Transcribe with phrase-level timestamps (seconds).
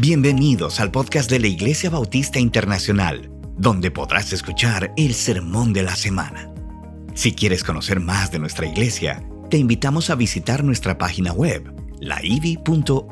[0.00, 5.94] Bienvenidos al podcast de la Iglesia Bautista Internacional, donde podrás escuchar el sermón de la
[5.94, 6.50] semana.
[7.12, 13.04] Si quieres conocer más de nuestra iglesia, te invitamos a visitar nuestra página web, laivi.org.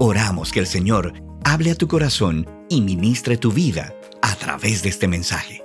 [0.00, 1.12] Oramos que el Señor
[1.44, 5.62] hable a tu corazón y ministre tu vida a través de este mensaje.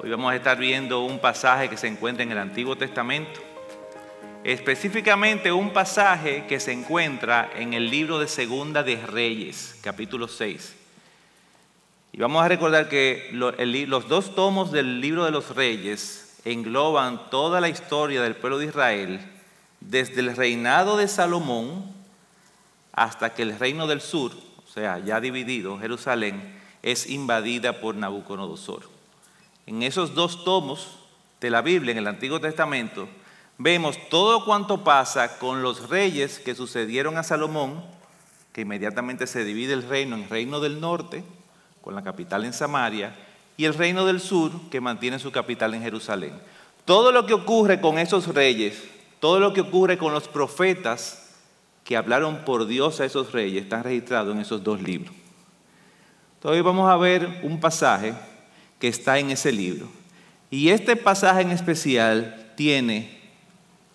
[0.00, 3.47] Hoy vamos a estar viendo un pasaje que se encuentra en el Antiguo Testamento
[4.44, 10.74] específicamente un pasaje que se encuentra en el libro de Segunda de Reyes, capítulo 6.
[12.12, 17.60] Y vamos a recordar que los dos tomos del libro de los reyes engloban toda
[17.60, 19.20] la historia del pueblo de Israel,
[19.80, 21.92] desde el reinado de Salomón
[22.92, 24.32] hasta que el reino del sur,
[24.66, 28.88] o sea, ya dividido, Jerusalén, es invadida por Nabucodonosor.
[29.66, 30.98] En esos dos tomos
[31.40, 33.08] de la Biblia, en el Antiguo Testamento,
[33.58, 37.84] vemos todo cuanto pasa con los reyes que sucedieron a Salomón,
[38.52, 41.24] que inmediatamente se divide el reino en reino del norte,
[41.82, 43.14] con la capital en Samaria,
[43.56, 46.32] y el reino del sur, que mantiene su capital en Jerusalén.
[46.84, 48.84] Todo lo que ocurre con esos reyes,
[49.18, 51.34] todo lo que ocurre con los profetas
[51.82, 55.12] que hablaron por Dios a esos reyes, están registrados en esos dos libros.
[56.34, 58.14] Entonces vamos a ver un pasaje
[58.78, 59.88] que está en ese libro.
[60.50, 63.17] Y este pasaje en especial tiene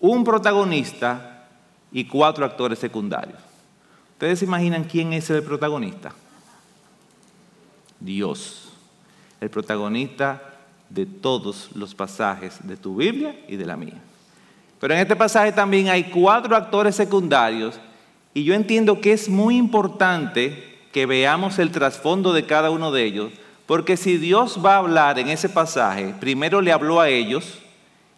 [0.06, 1.46] un protagonista
[1.90, 3.38] y cuatro actores secundarios.
[4.12, 6.12] ¿Ustedes se imaginan quién es el protagonista?
[7.98, 8.68] Dios,
[9.40, 10.42] el protagonista
[10.90, 13.98] de todos los pasajes de tu Biblia y de la mía.
[14.78, 17.80] Pero en este pasaje también hay cuatro actores secundarios
[18.34, 23.04] y yo entiendo que es muy importante que veamos el trasfondo de cada uno de
[23.04, 23.32] ellos,
[23.64, 27.63] porque si Dios va a hablar en ese pasaje, primero le habló a ellos,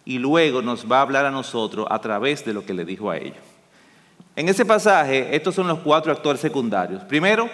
[0.07, 3.11] y luego nos va a hablar a nosotros a través de lo que le dijo
[3.11, 3.43] a ellos.
[4.37, 7.03] En ese pasaje, estos son los cuatro actores secundarios.
[7.03, 7.49] Primero,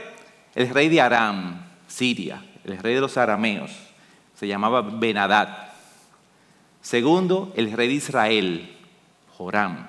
[0.54, 3.72] el rey de Aram, Siria, el rey de los arameos,
[4.36, 5.70] se llamaba Benadad.
[6.80, 8.78] Segundo, el rey de Israel,
[9.36, 9.88] Joram.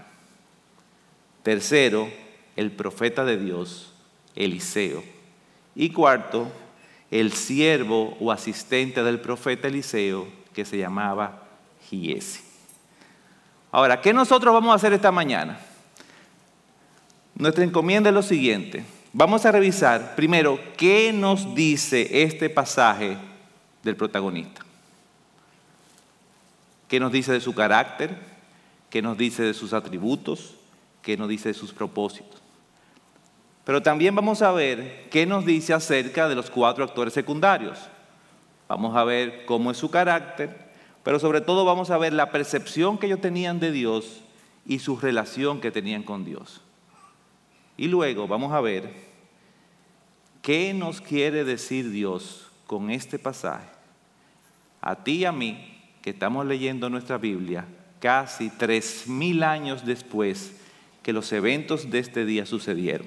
[1.42, 2.08] Tercero,
[2.56, 3.92] el profeta de Dios,
[4.34, 5.04] Eliseo.
[5.74, 6.50] Y cuarto,
[7.10, 11.42] el siervo o asistente del profeta Eliseo, que se llamaba
[11.90, 12.43] Giesi.
[13.74, 15.58] Ahora, ¿qué nosotros vamos a hacer esta mañana?
[17.34, 18.84] Nuestra encomienda es lo siguiente.
[19.12, 23.18] Vamos a revisar primero qué nos dice este pasaje
[23.82, 24.60] del protagonista.
[26.86, 28.16] ¿Qué nos dice de su carácter?
[28.90, 30.54] ¿Qué nos dice de sus atributos?
[31.02, 32.40] ¿Qué nos dice de sus propósitos?
[33.64, 37.80] Pero también vamos a ver qué nos dice acerca de los cuatro actores secundarios.
[38.68, 40.63] Vamos a ver cómo es su carácter,
[41.04, 44.22] pero sobre todo vamos a ver la percepción que ellos tenían de Dios
[44.66, 46.62] y su relación que tenían con Dios.
[47.76, 48.90] Y luego vamos a ver
[50.42, 53.68] qué nos quiere decir Dios con este pasaje.
[54.80, 57.66] A ti y a mí, que estamos leyendo nuestra Biblia
[58.00, 60.56] casi tres mil años después
[61.02, 63.06] que los eventos de este día sucedieron.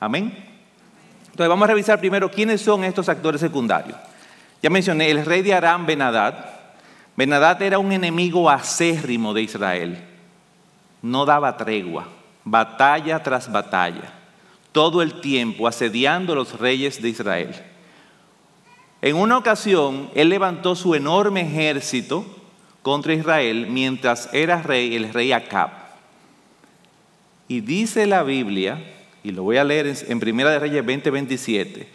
[0.00, 0.34] Amén.
[1.24, 3.98] Entonces vamos a revisar primero quiénes son estos actores secundarios.
[4.62, 6.53] Ya mencioné el rey de Aram Benadad,
[7.16, 10.02] Benadad era un enemigo acérrimo de Israel.
[11.00, 12.08] No daba tregua,
[12.44, 14.12] batalla tras batalla,
[14.72, 17.54] todo el tiempo asediando a los reyes de Israel.
[19.00, 22.24] En una ocasión, él levantó su enorme ejército
[22.82, 25.70] contra Israel mientras era rey, el rey Acab.
[27.46, 28.82] Y dice la Biblia,
[29.22, 31.86] y lo voy a leer en Primera de Reyes 20:27,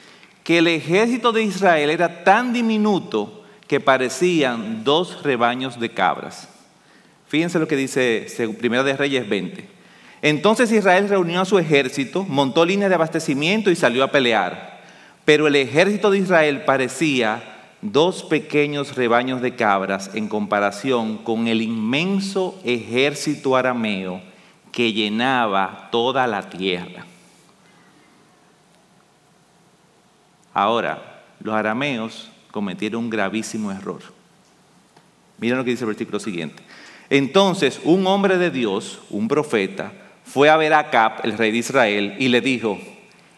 [0.43, 3.38] que el ejército de Israel era tan diminuto
[3.69, 6.49] que parecían dos rebaños de cabras.
[7.27, 8.25] Fíjense lo que dice
[8.59, 9.69] Primera de Reyes 20.
[10.23, 14.81] Entonces Israel reunió a su ejército, montó líneas de abastecimiento y salió a pelear.
[15.23, 17.43] Pero el ejército de Israel parecía
[17.83, 24.19] dos pequeños rebaños de cabras en comparación con el inmenso ejército arameo
[24.71, 27.05] que llenaba toda la tierra.
[30.55, 34.01] Ahora, los arameos cometieron un gravísimo error.
[35.37, 36.61] Miren lo que dice el versículo siguiente.
[37.09, 39.91] Entonces un hombre de Dios, un profeta,
[40.25, 42.77] fue a ver a Acab, el rey de Israel, y le dijo,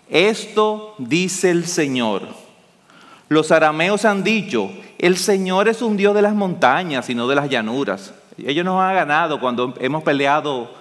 [0.10, 2.28] esto dice el Señor.
[3.30, 4.70] Los arameos han dicho,
[5.00, 8.14] el Señor es un Dios de las montañas y no de las llanuras.
[8.38, 10.74] Ellos nos han ganado cuando hemos peleado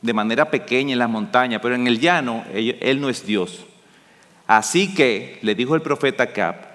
[0.00, 3.66] de manera pequeña en las montañas, pero en el llano Él no es Dios.
[4.46, 6.67] Así que, le dijo el profeta Acab,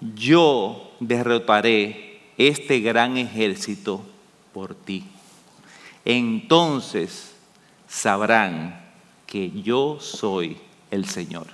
[0.00, 4.04] yo derrotaré este gran ejército
[4.52, 5.04] por ti.
[6.04, 7.34] Entonces
[7.88, 8.80] sabrán
[9.26, 10.56] que yo soy
[10.90, 11.46] el Señor.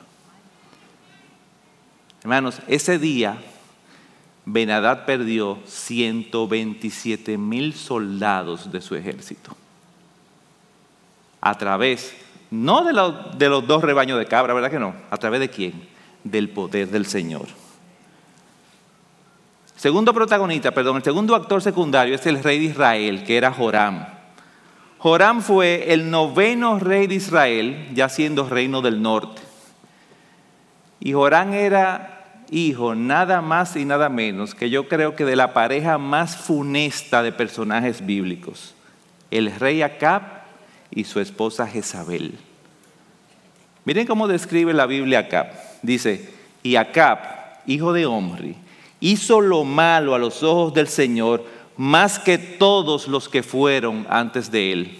[2.23, 3.39] Hermanos, ese día
[4.45, 9.57] Benadad perdió 127 mil soldados de su ejército.
[11.41, 12.15] A través,
[12.51, 12.93] no de,
[13.37, 14.95] de, los dos rebaños de cabra, ¿verdad que no?
[15.11, 15.89] ¿A través de quién?
[16.23, 17.47] Del poder del Señor.
[19.87, 24.05] Segundo protagonista, perdón, el segundo actor secundario es el rey de Israel, que era Joram.
[24.99, 29.41] Joram fue el noveno rey de Israel, ya siendo reino del norte.
[30.99, 35.53] Y Joram era hijo nada más y nada menos que yo creo que de la
[35.53, 38.75] pareja más funesta de personajes bíblicos,
[39.31, 40.23] el rey Acab
[40.91, 42.37] y su esposa Jezabel.
[43.85, 45.53] Miren cómo describe la Biblia Acab.
[45.83, 46.29] Dice,
[46.65, 47.21] y Acab,
[47.67, 48.57] hijo de Omri,
[49.01, 51.45] hizo lo malo a los ojos del Señor
[51.77, 54.99] más que todos los que fueron antes de él.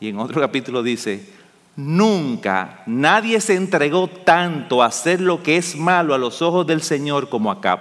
[0.00, 1.34] Y en otro capítulo dice,
[1.76, 6.82] Nunca nadie se entregó tanto a hacer lo que es malo a los ojos del
[6.82, 7.80] Señor como Acab,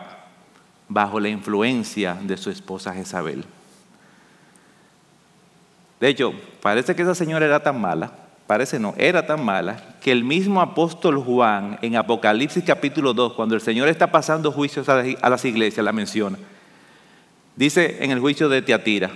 [0.90, 3.46] bajo la influencia de su esposa Jezabel.
[6.00, 8.12] De hecho, parece que esa señora era tan mala,
[8.48, 13.56] parece no, era tan mala, que el mismo apóstol Juan en Apocalipsis capítulo 2, cuando
[13.56, 16.38] el Señor está pasando juicios a las iglesias, la menciona.
[17.56, 19.12] Dice en el juicio de Tiatira,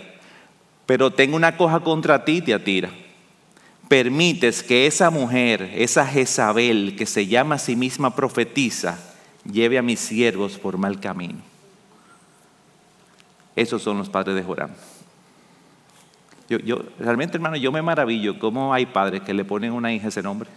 [0.85, 2.89] pero tengo una cosa contra ti, Tiatira
[3.87, 8.99] permites que esa mujer, esa Jezabel que se llama a sí misma profetiza,
[9.49, 11.39] lleve a mis siervos por mal camino.
[13.55, 14.69] Esos son los padres de Joram.
[16.49, 20.07] Yo, realmente, hermano, yo me maravillo cómo hay padres que le ponen a una hija
[20.07, 20.49] ese nombre.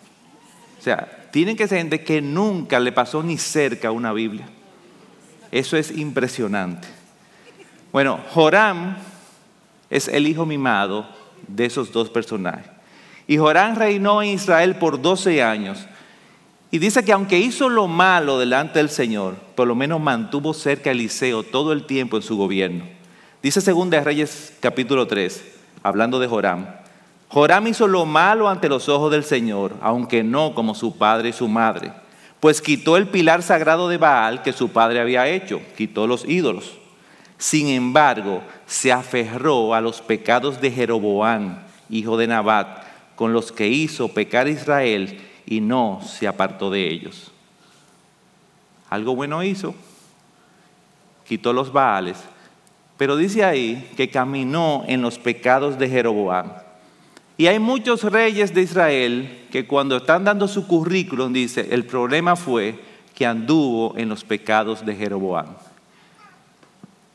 [0.78, 4.46] O sea, tienen que ser gente que nunca le pasó ni cerca una Biblia.
[5.50, 6.88] Eso es impresionante.
[7.92, 8.96] Bueno, Joram
[9.90, 11.06] es el hijo mimado
[11.48, 12.70] de esos dos personajes.
[13.26, 15.86] Y Jorán reinó en Israel por 12 años.
[16.70, 20.90] Y dice que aunque hizo lo malo delante del Señor, por lo menos mantuvo cerca
[20.90, 22.84] a Eliseo todo el tiempo en su gobierno.
[23.42, 26.66] Dice 2 Reyes capítulo 3, hablando de Joram.
[27.28, 31.32] Joram hizo lo malo ante los ojos del Señor, aunque no como su padre y
[31.32, 31.92] su madre,
[32.40, 36.78] pues quitó el pilar sagrado de Baal que su padre había hecho, quitó los ídolos.
[37.38, 42.84] Sin embargo, se aferró a los pecados de Jeroboam, hijo de Nabat,
[43.14, 47.30] con los que hizo pecar Israel y no se apartó de ellos.
[48.88, 49.74] Algo bueno hizo,
[51.26, 52.16] quitó los Baales,
[53.00, 56.52] pero dice ahí que caminó en los pecados de Jeroboam.
[57.38, 62.36] Y hay muchos reyes de Israel que cuando están dando su currículum dice, el problema
[62.36, 62.78] fue
[63.14, 65.46] que anduvo en los pecados de Jeroboam.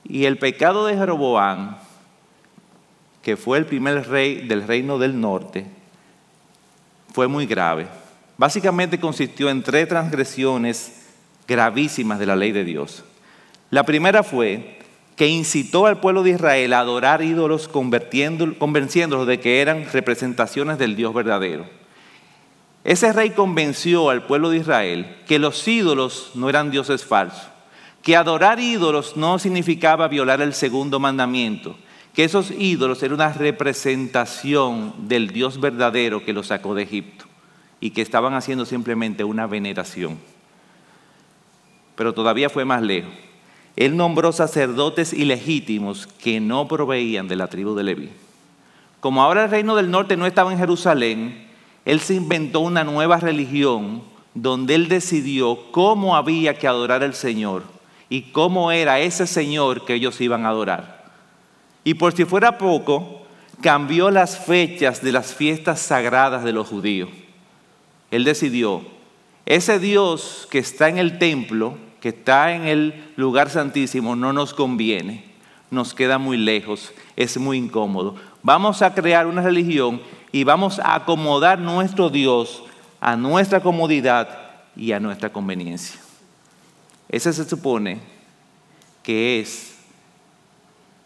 [0.04, 1.78] Y el pecado de Jeroboam,
[3.22, 5.68] que fue el primer rey del reino del norte,
[7.14, 7.86] fue muy grave.
[8.40, 11.04] Básicamente consistió en tres transgresiones
[11.48, 13.04] gravísimas de la ley de Dios.
[13.70, 14.80] La primera fue
[15.16, 20.96] que incitó al pueblo de Israel a adorar ídolos convenciéndolos de que eran representaciones del
[20.96, 21.66] Dios verdadero.
[22.84, 27.48] Ese rey convenció al pueblo de Israel que los ídolos no eran dioses falsos,
[28.04, 31.78] que adorar ídolos no significaba violar el segundo mandamiento,
[32.14, 37.26] que esos ídolos eran una representación del Dios verdadero que los sacó de Egipto
[37.80, 40.20] y que estaban haciendo simplemente una veneración.
[41.96, 43.14] Pero todavía fue más lejos.
[43.76, 48.10] Él nombró sacerdotes ilegítimos que no proveían de la tribu de Leví.
[49.02, 51.48] Como ahora el reino del norte no estaba en Jerusalén,
[51.84, 54.02] él se inventó una nueva religión
[54.34, 57.64] donde él decidió cómo había que adorar al Señor
[58.10, 61.12] y cómo era ese Señor que ellos iban a adorar.
[61.84, 63.22] Y por si fuera poco,
[63.62, 67.10] cambió las fechas de las fiestas sagradas de los judíos.
[68.12, 68.82] Él decidió,
[69.46, 74.54] ese Dios que está en el templo, que está en el lugar santísimo, no nos
[74.54, 75.24] conviene,
[75.72, 78.16] nos queda muy lejos, es muy incómodo.
[78.44, 80.00] Vamos a crear una religión
[80.32, 82.62] y vamos a acomodar nuestro Dios
[83.02, 84.30] a nuestra comodidad
[84.76, 86.00] y a nuestra conveniencia.
[87.10, 87.98] Ese se supone
[89.02, 89.76] que es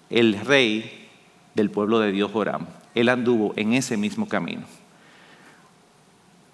[0.09, 1.07] el rey
[1.55, 2.67] del pueblo de Dios Joram.
[2.93, 4.63] Él anduvo en ese mismo camino.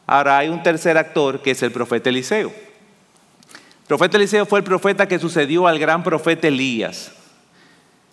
[0.06, 2.75] Ahora hay un tercer actor que es el profeta Eliseo.
[3.86, 7.12] El profeta Eliseo fue el profeta que sucedió al gran profeta Elías.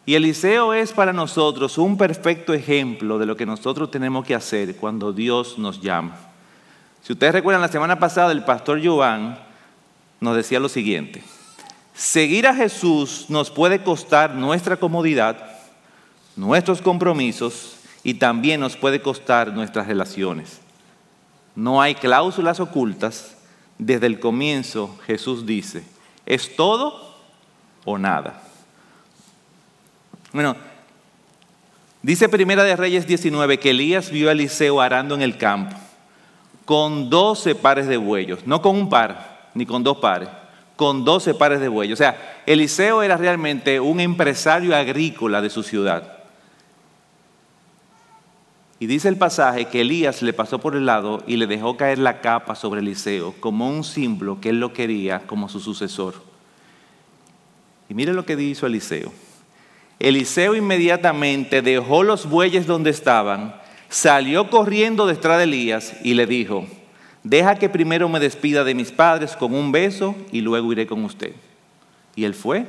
[0.05, 4.77] Y Eliseo es para nosotros un perfecto ejemplo de lo que nosotros tenemos que hacer
[4.77, 6.15] cuando Dios nos llama.
[7.03, 9.39] Si ustedes recuerdan, la semana pasada el pastor Joan
[10.21, 11.25] nos decía lo siguiente.
[11.95, 15.39] Seguir a Jesús nos puede costar nuestra comodidad,
[16.37, 20.61] nuestros compromisos y también nos puede costar nuestras relaciones.
[21.57, 23.39] No hay cláusulas ocultas.
[23.79, 25.85] Desde el comienzo Jesús dice,
[26.27, 27.17] es todo
[27.85, 28.43] o nada.
[30.33, 30.57] Bueno,
[32.03, 35.77] dice Primera de Reyes 19 que Elías vio a Eliseo arando en el campo
[36.65, 40.29] con 12 pares de bueyos, no con un par, ni con dos pares,
[40.77, 41.99] con 12 pares de bueyos.
[41.99, 46.22] O sea, Eliseo era realmente un empresario agrícola de su ciudad.
[48.83, 51.99] Y dice el pasaje que Elías le pasó por el lado y le dejó caer
[51.99, 56.15] la capa sobre Eliseo como un símbolo que él lo quería como su sucesor.
[57.89, 59.13] Y mire lo que dijo Eliseo.
[60.01, 63.55] Eliseo inmediatamente dejó los bueyes donde estaban,
[63.89, 66.67] salió corriendo detrás de Elías y le dijo,
[67.23, 71.05] deja que primero me despida de mis padres con un beso y luego iré con
[71.05, 71.37] usted.
[72.17, 72.67] Y él fue,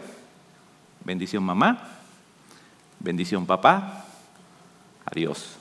[1.03, 1.98] bendición mamá,
[3.00, 4.05] bendición papá,
[5.05, 5.58] adiós.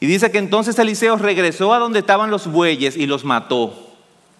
[0.00, 3.74] Y dice que entonces Eliseo regresó a donde estaban los bueyes y los mató,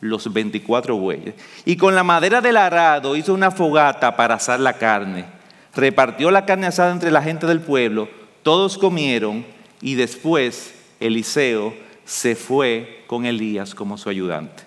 [0.00, 1.34] los 24 bueyes.
[1.64, 5.26] Y con la madera del arado hizo una fogata para asar la carne.
[5.74, 8.08] Repartió la carne asada entre la gente del pueblo,
[8.42, 9.44] todos comieron
[9.80, 11.74] y después Eliseo
[12.04, 14.64] se fue con Elías como su ayudante.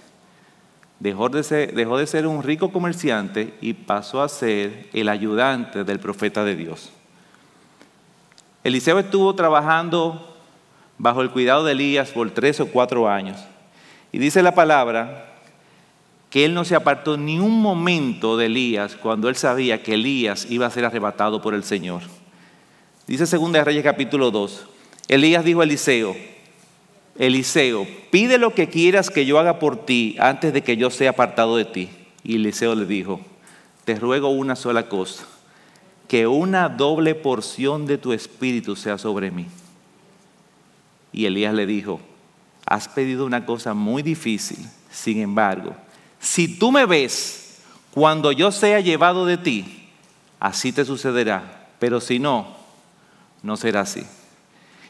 [1.00, 5.83] Dejó de, ser, dejó de ser un rico comerciante y pasó a ser el ayudante
[5.83, 6.91] del profeta de Dios.
[8.63, 10.30] Eliseo estuvo trabajando
[11.01, 13.39] bajo el cuidado de Elías por tres o cuatro años.
[14.12, 15.34] Y dice la palabra
[16.29, 20.46] que él no se apartó ni un momento de Elías cuando él sabía que Elías
[20.48, 22.03] iba a ser arrebatado por el Señor.
[23.08, 24.67] Dice 2 Reyes capítulo 2.
[25.08, 26.15] Elías dijo a Eliseo,
[27.17, 31.10] Eliseo, pide lo que quieras que yo haga por ti antes de que yo sea
[31.10, 31.89] apartado de ti.
[32.24, 33.20] Y Eliseo le dijo,
[33.86, 35.25] te ruego una sola cosa,
[36.08, 39.48] que una doble porción de tu espíritu sea sobre mí.
[41.13, 42.00] Y Elías le dijo,
[42.65, 45.75] has pedido una cosa muy difícil, sin embargo,
[46.20, 47.60] si tú me ves
[47.94, 49.89] cuando yo sea llevado de ti,
[50.39, 52.56] así te sucederá, pero si no,
[53.44, 54.03] no será así.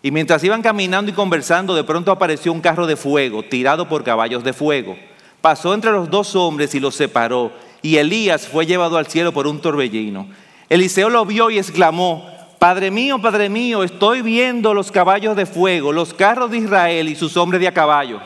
[0.03, 4.03] Y mientras iban caminando y conversando, de pronto apareció un carro de fuego, tirado por
[4.03, 4.97] caballos de fuego.
[5.41, 7.51] Pasó entre los dos hombres y los separó,
[7.81, 10.27] y Elías fue llevado al cielo por un torbellino.
[10.69, 12.27] Eliseo lo vio y exclamó,
[12.61, 17.15] Padre mío, Padre mío, estoy viendo los caballos de fuego, los carros de Israel y
[17.15, 18.21] sus hombres de a caballo.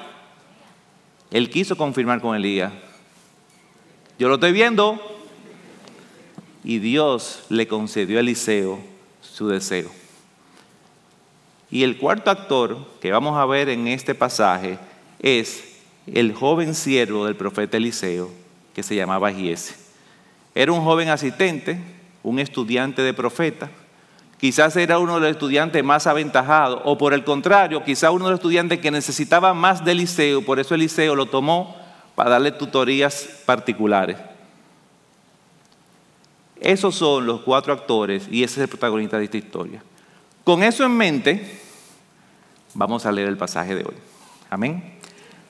[1.31, 2.73] Él quiso confirmar con Elías.
[4.19, 4.99] Yo lo estoy viendo.
[6.65, 8.77] Y Dios le concedió a Eliseo
[9.21, 9.89] su deseo.
[11.71, 14.77] Y el cuarto actor que vamos a ver en este pasaje
[15.19, 15.77] es
[16.07, 18.29] el joven siervo del profeta Eliseo,
[18.73, 19.75] que se llamaba Giese.
[20.53, 21.79] Era un joven asistente,
[22.21, 23.71] un estudiante de profeta
[24.39, 28.31] Quizás era uno de los estudiantes más aventajados, o por el contrario, quizás uno de
[28.31, 31.75] los estudiantes que necesitaba más de Eliseo, por eso Eliseo lo tomó
[32.15, 34.17] para darle tutorías particulares.
[36.59, 39.83] Esos son los cuatro actores y ese es el protagonista de esta historia.
[40.43, 41.61] Con eso en mente,
[42.73, 43.95] vamos a leer el pasaje de hoy.
[44.49, 44.94] Amén.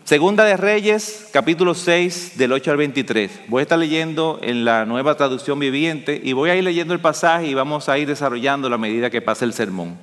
[0.06, 3.42] Segunda de Reyes, capítulo 6, del 8 al 23.
[3.48, 7.00] Voy a estar leyendo en la nueva traducción viviente y voy a ir leyendo el
[7.00, 9.98] pasaje y vamos a ir desarrollando a medida que pase el sermón.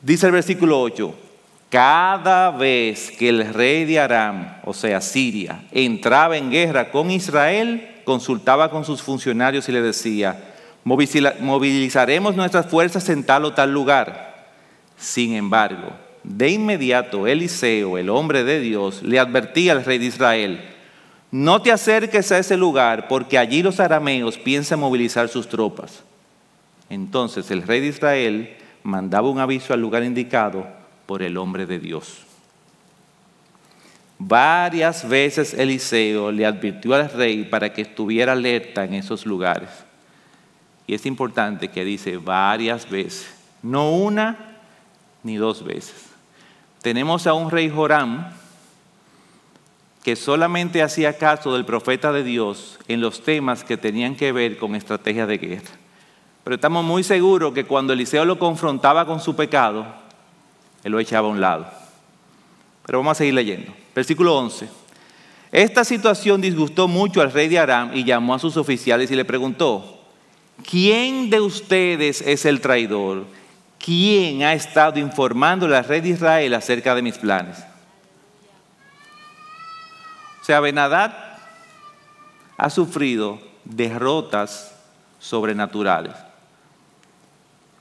[0.00, 1.14] Dice el versículo 8,
[1.70, 8.00] cada vez que el rey de Aram, o sea, Siria, entraba en guerra con Israel,
[8.04, 14.48] consultaba con sus funcionarios y le decía, movilizaremos nuestras fuerzas en tal o tal lugar.
[14.96, 20.60] Sin embargo, de inmediato Eliseo, el hombre de Dios, le advertía al rey de Israel,
[21.32, 26.02] no te acerques a ese lugar porque allí los arameos piensan movilizar sus tropas.
[26.90, 30.66] Entonces el rey de Israel mandaba un aviso al lugar indicado
[31.06, 32.18] por el hombre de Dios.
[34.18, 39.70] Varias veces Eliseo le advirtió al rey para que estuviera alerta en esos lugares.
[40.86, 43.26] Y es importante que dice varias veces,
[43.62, 44.58] no una
[45.22, 46.11] ni dos veces.
[46.82, 48.32] Tenemos a un rey Joram
[50.02, 54.58] que solamente hacía caso del profeta de Dios en los temas que tenían que ver
[54.58, 55.70] con estrategias de guerra.
[56.42, 59.86] Pero estamos muy seguros que cuando Eliseo lo confrontaba con su pecado,
[60.82, 61.66] él lo echaba a un lado.
[62.84, 63.72] Pero vamos a seguir leyendo.
[63.94, 64.68] Versículo 11.
[65.52, 69.24] Esta situación disgustó mucho al rey de Aram y llamó a sus oficiales y le
[69.24, 70.00] preguntó,
[70.68, 73.26] ¿quién de ustedes es el traidor?
[73.84, 77.58] ¿Quién ha estado informando la red de Israel acerca de mis planes?
[80.40, 81.12] O sea, Benadad
[82.56, 84.74] ha sufrido derrotas
[85.18, 86.14] sobrenaturales.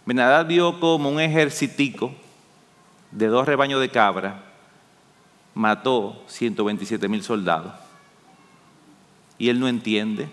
[0.06, 2.14] Benadad vio como un ejercitico
[3.12, 4.44] de dos rebaños de cabra
[5.54, 7.74] mató 127 mil soldados.
[9.38, 10.30] Y él no entiende,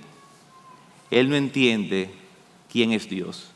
[1.11, 2.15] él no entiende
[2.71, 3.51] quién es Dios.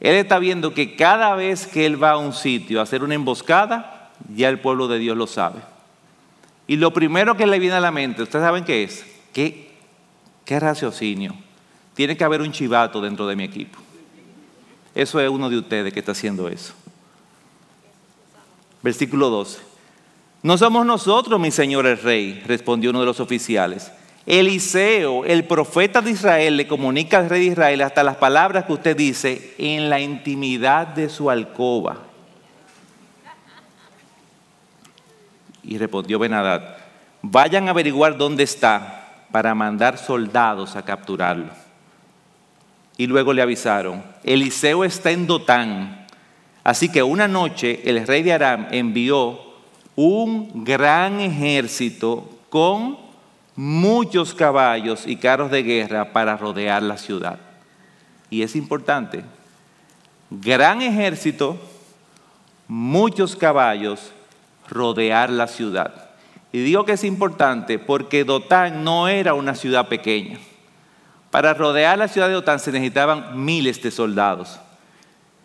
[0.00, 3.14] Él está viendo que cada vez que él va a un sitio a hacer una
[3.14, 5.60] emboscada, ya el pueblo de Dios lo sabe.
[6.66, 9.04] Y lo primero que le viene a la mente, ¿ustedes saben qué es?
[9.32, 9.72] ¿Qué,
[10.44, 11.34] qué raciocinio?
[11.94, 13.78] Tiene que haber un chivato dentro de mi equipo.
[14.94, 16.72] Eso es uno de ustedes que está haciendo eso.
[18.82, 19.60] Versículo 12.
[20.42, 23.92] No somos nosotros, mi señor el rey, respondió uno de los oficiales.
[24.26, 28.72] Eliseo, el profeta de Israel, le comunica al rey de Israel hasta las palabras que
[28.74, 31.98] usted dice en la intimidad de su alcoba.
[35.62, 36.76] Y respondió Benadad,
[37.22, 41.50] vayan a averiguar dónde está para mandar soldados a capturarlo.
[42.96, 46.06] Y luego le avisaron, Eliseo está en Dotán.
[46.62, 49.40] Así que una noche el rey de Aram envió
[49.96, 53.09] un gran ejército con
[53.56, 57.38] muchos caballos y carros de guerra para rodear la ciudad.
[58.30, 59.24] Y es importante,
[60.30, 61.58] gran ejército,
[62.68, 64.12] muchos caballos,
[64.68, 66.10] rodear la ciudad.
[66.52, 70.38] Y digo que es importante porque Dotán no era una ciudad pequeña.
[71.30, 74.58] Para rodear la ciudad de Dotán se necesitaban miles de soldados.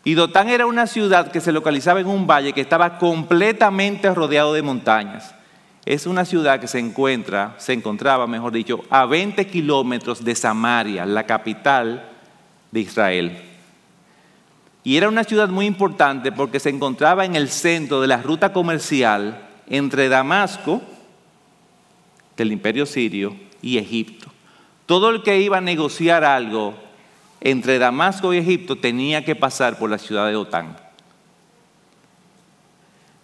[0.04, 4.54] Y Dotán era una ciudad que se localizaba en un valle que estaba completamente rodeado
[4.54, 5.35] de montañas
[5.86, 11.06] es una ciudad que se encuentra, se encontraba, mejor dicho, a 20 kilómetros de Samaria,
[11.06, 12.10] la capital
[12.72, 13.38] de Israel.
[14.84, 18.52] Y era una ciudad muy importante porque se encontraba en el centro de la ruta
[18.52, 20.82] comercial entre Damasco,
[22.36, 24.32] del imperio sirio, y Egipto.
[24.86, 26.76] Todo el que iba a negociar algo
[27.42, 30.78] entre Damasco y Egipto tenía que pasar por la ciudad de Otán.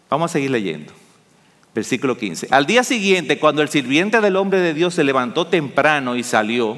[0.10, 1.01] Vamos a seguir leyendo.
[1.74, 2.50] Versículo 15.
[2.52, 6.78] Al día siguiente, cuando el sirviente del hombre de Dios se levantó temprano y salió,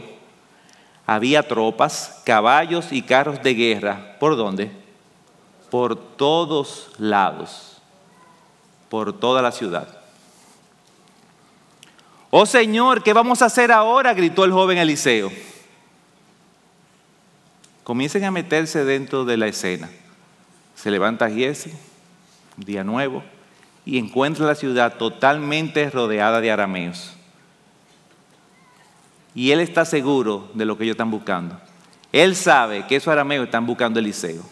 [1.08, 4.18] había tropas, caballos y carros de guerra.
[4.20, 4.72] ¿Por dónde?
[5.72, 7.82] Por todos lados,
[8.90, 9.88] por toda la ciudad.
[12.30, 14.14] Oh Señor, ¿qué vamos a hacer ahora?
[14.14, 15.32] gritó el joven Eliseo.
[17.84, 19.90] Comiencen a meterse dentro de la escena.
[20.76, 21.72] Se levanta Giesi,
[22.58, 23.24] día nuevo
[23.86, 27.14] y encuentra la ciudad totalmente rodeada de arameos.
[29.36, 31.60] Y él está seguro de lo que ellos están buscando.
[32.12, 34.44] Él sabe que esos arameos están buscando a Eliseo.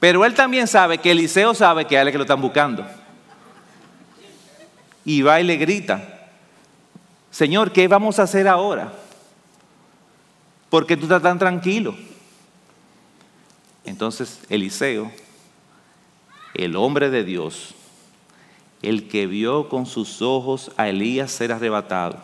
[0.00, 2.84] Pero él también sabe que Eliseo sabe que él es que lo están buscando.
[5.04, 6.28] Y va y le grita,
[7.30, 8.92] Señor, ¿qué vamos a hacer ahora?
[10.68, 11.94] Porque tú estás tan tranquilo.
[13.84, 15.12] Entonces Eliseo,
[16.54, 17.74] el hombre de Dios,
[18.86, 22.18] el que vio con sus ojos a Elías ser arrebatado,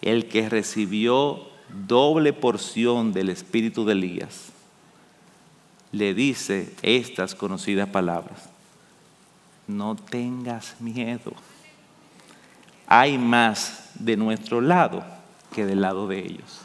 [0.00, 1.40] el que recibió
[1.88, 4.52] doble porción del espíritu de Elías,
[5.90, 8.48] le dice estas conocidas palabras.
[9.66, 11.32] No tengas miedo.
[12.86, 15.04] Hay más de nuestro lado
[15.52, 16.60] que del lado de ellos.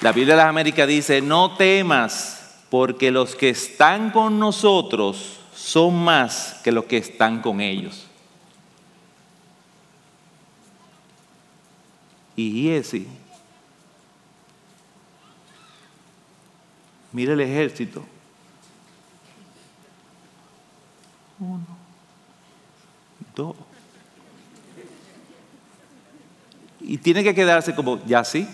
[0.00, 2.35] La Biblia de las Américas dice, no temas
[2.70, 8.06] porque los que están con nosotros son más que los que están con ellos.
[12.34, 13.06] Y ese,
[17.12, 18.04] mira el ejército.
[21.38, 21.64] Uno,
[23.34, 23.56] dos.
[26.80, 28.46] Y tiene que quedarse como, ya sí.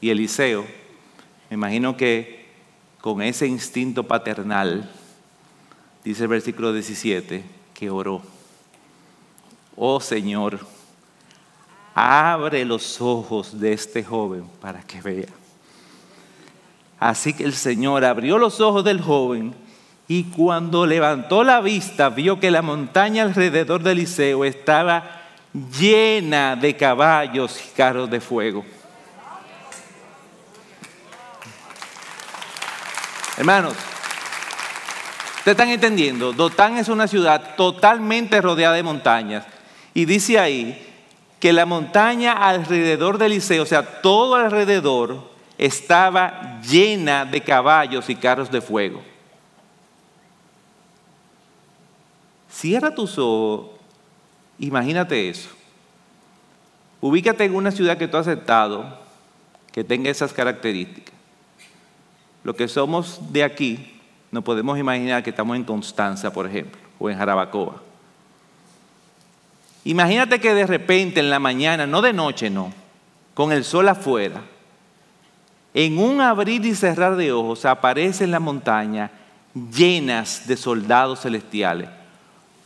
[0.00, 0.64] Y Eliseo,
[1.50, 2.46] me imagino que
[3.00, 4.90] con ese instinto paternal,
[6.04, 8.22] dice el versículo 17, que oró,
[9.76, 10.60] oh Señor,
[11.94, 15.28] abre los ojos de este joven para que vea.
[17.00, 19.54] Así que el Señor abrió los ojos del joven
[20.08, 25.22] y cuando levantó la vista vio que la montaña alrededor de Eliseo estaba
[25.78, 28.64] llena de caballos y carros de fuego.
[33.38, 33.74] Hermanos,
[35.36, 39.46] ustedes están entendiendo, Dotán es una ciudad totalmente rodeada de montañas.
[39.94, 40.84] Y dice ahí
[41.38, 48.16] que la montaña alrededor del liceo, o sea, todo alrededor, estaba llena de caballos y
[48.16, 49.04] carros de fuego.
[52.50, 53.70] Cierra tus ojos,
[54.58, 55.50] imagínate eso.
[57.00, 58.98] Ubícate en una ciudad que tú has aceptado
[59.70, 61.17] que tenga esas características.
[62.44, 67.10] Lo que somos de aquí, no podemos imaginar que estamos en Constanza, por ejemplo, o
[67.10, 67.82] en Jarabacoa.
[69.84, 72.72] Imagínate que de repente en la mañana, no de noche, no,
[73.34, 74.42] con el sol afuera,
[75.74, 79.10] en un abrir y cerrar de ojos aparecen las montañas
[79.54, 81.88] llenas de soldados celestiales.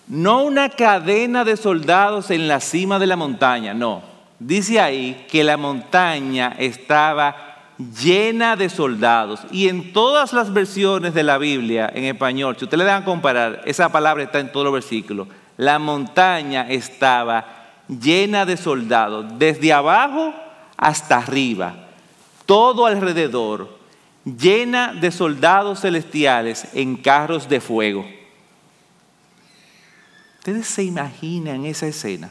[0.08, 4.02] No una cadena de soldados en la cima de la montaña, no.
[4.38, 9.40] Dice ahí que la montaña estaba llena de soldados.
[9.50, 13.04] Y en todas las versiones de la Biblia en español, si usted le dan a
[13.04, 15.28] comparar, esa palabra está en todos los versículos.
[15.56, 20.34] La montaña estaba llena de soldados, desde abajo
[20.76, 21.74] hasta arriba,
[22.46, 23.78] todo alrededor,
[24.24, 28.06] llena de soldados celestiales en carros de fuego.
[30.38, 32.30] ¿Ustedes se imaginan esa escena?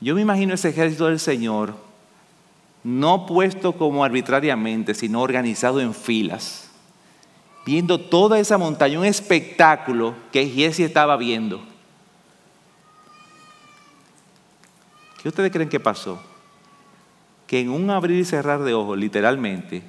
[0.00, 1.85] Yo me imagino ese ejército del Señor
[2.86, 6.70] no puesto como arbitrariamente, sino organizado en filas,
[7.64, 11.60] viendo toda esa montaña, un espectáculo que Giesi estaba viendo.
[15.20, 16.22] ¿Qué ustedes creen que pasó?
[17.48, 19.82] Que en un abrir y cerrar de ojos, literalmente,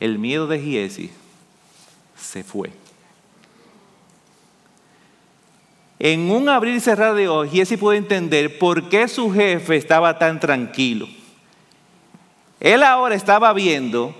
[0.00, 1.10] el miedo de Giesi
[2.16, 2.70] se fue.
[5.98, 10.18] En un abrir y cerrar de ojos, Giesi puede entender por qué su jefe estaba
[10.18, 11.17] tan tranquilo.
[12.60, 14.14] Él ahora estaba viendo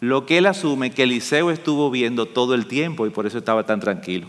[0.00, 3.64] lo que él asume que Eliseo estuvo viendo todo el tiempo y por eso estaba
[3.64, 4.26] tan tranquilo.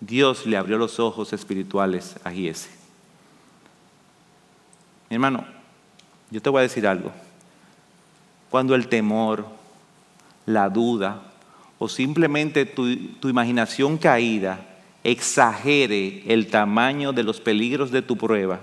[0.00, 2.70] Dios le abrió los ojos espirituales a Giese.
[5.08, 5.46] Mi hermano,
[6.30, 7.12] yo te voy a decir algo.
[8.50, 9.46] Cuando el temor,
[10.46, 11.22] la duda
[11.78, 14.60] o simplemente tu, tu imaginación caída
[15.04, 18.60] exagere el tamaño de los peligros de tu prueba,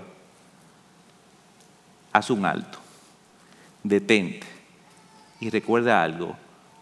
[2.14, 2.78] haz un alto,
[3.82, 4.46] detente
[5.40, 6.36] y recuerda algo,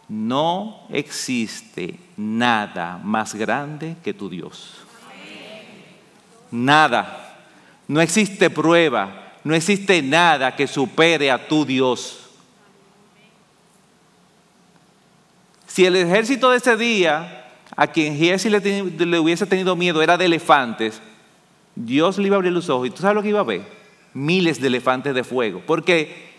[0.08, 4.76] no existe nada más grande que tu Dios.
[6.50, 7.18] Nada.
[7.88, 12.28] No existe prueba, no existe nada que supere a tu Dios.
[15.66, 20.18] Si el ejército de ese día, a quien Giesi le, le, hubiese tenido miedo, era
[20.18, 21.00] de elefantes,
[21.74, 23.81] Dios le iba a abrir los ojos y tú sabes lo que iba a ver
[24.14, 25.62] miles de elefantes de fuego.
[25.66, 26.33] Porque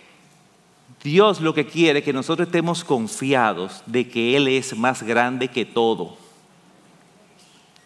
[1.04, 5.50] Dios lo que quiere es que nosotros estemos confiados de que Él es más grande
[5.50, 6.18] que todo.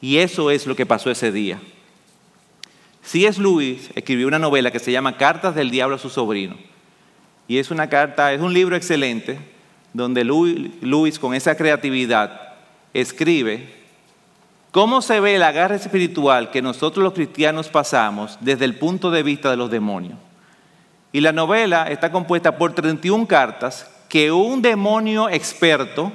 [0.01, 1.59] Y eso es lo que pasó ese día.
[3.03, 3.41] C.S.
[3.41, 6.55] Lewis escribió una novela que se llama Cartas del Diablo a su sobrino.
[7.47, 9.39] Y es una carta, es un libro excelente,
[9.93, 12.55] donde Lewis con esa creatividad
[12.93, 13.76] escribe
[14.71, 19.23] ¿Cómo se ve la guerra espiritual que nosotros los cristianos pasamos desde el punto de
[19.23, 20.17] vista de los demonios?
[21.11, 26.11] Y la novela está compuesta por 31 cartas que un demonio experto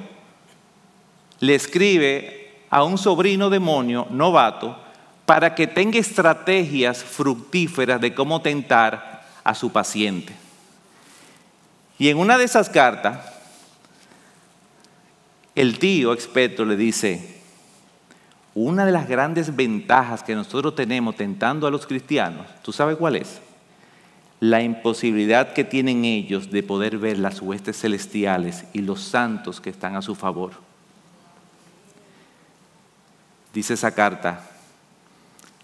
[1.39, 4.77] le escribe a un sobrino demonio novato
[5.25, 10.33] para que tenga estrategias fructíferas de cómo tentar a su paciente.
[11.97, 13.19] Y en una de esas cartas,
[15.55, 17.32] el tío experto le dice,
[18.55, 23.15] una de las grandes ventajas que nosotros tenemos tentando a los cristianos, ¿tú sabes cuál
[23.15, 23.41] es?
[24.39, 29.69] La imposibilidad que tienen ellos de poder ver las huestes celestiales y los santos que
[29.69, 30.51] están a su favor.
[33.53, 34.49] Dice esa carta,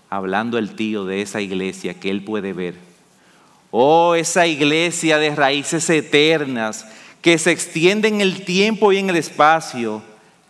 [0.10, 2.75] hablando el tío de esa iglesia que él puede ver.
[3.71, 6.88] Oh, esa iglesia de raíces eternas
[7.21, 10.02] que se extiende en el tiempo y en el espacio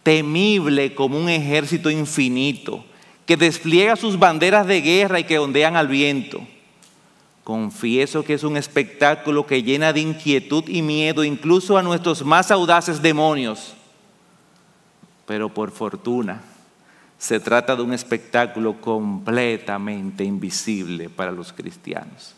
[0.03, 2.83] temible como un ejército infinito,
[3.25, 6.41] que despliega sus banderas de guerra y que ondean al viento.
[7.43, 12.51] Confieso que es un espectáculo que llena de inquietud y miedo incluso a nuestros más
[12.51, 13.73] audaces demonios.
[15.25, 16.41] Pero por fortuna,
[17.17, 22.33] se trata de un espectáculo completamente invisible para los cristianos.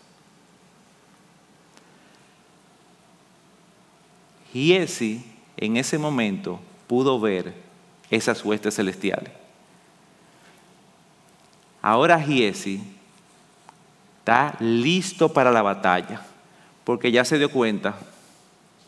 [4.52, 5.24] Giesi
[5.56, 6.60] en ese momento
[6.92, 7.54] pudo ver
[8.10, 9.32] esas huestes celestiales.
[11.82, 12.84] Ahora Giesi
[14.20, 16.22] está listo para la batalla,
[16.84, 17.96] porque ya se dio cuenta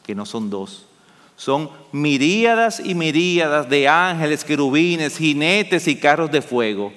[0.06, 0.86] que no son dos,
[1.38, 6.92] son miríadas y miríadas de ángeles, querubines, jinetes y carros de fuego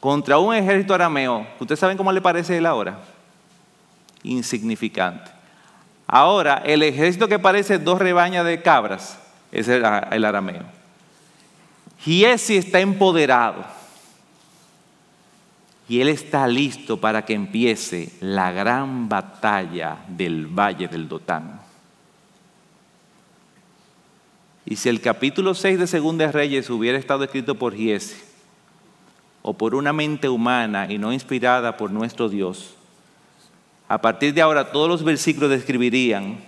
[0.00, 1.46] contra un ejército arameo.
[1.60, 2.98] ¿Ustedes saben cómo le parece él ahora?
[4.24, 5.30] Insignificante.
[6.08, 9.16] Ahora, el ejército que parece dos rebañas de cabras
[9.52, 10.64] es el, arameo.
[12.00, 13.64] Giesi está empoderado.
[15.88, 21.60] y él está listo para que empiece la gran batalla del valle del Dotán.
[24.64, 28.14] Y si el capítulo 6 de Segunda Reyes hubiera estado escrito por Giesi,
[29.42, 32.74] o por una mente humana y no inspirada por nuestro Dios,
[33.88, 36.38] a partir de ahora todos los versículos describirían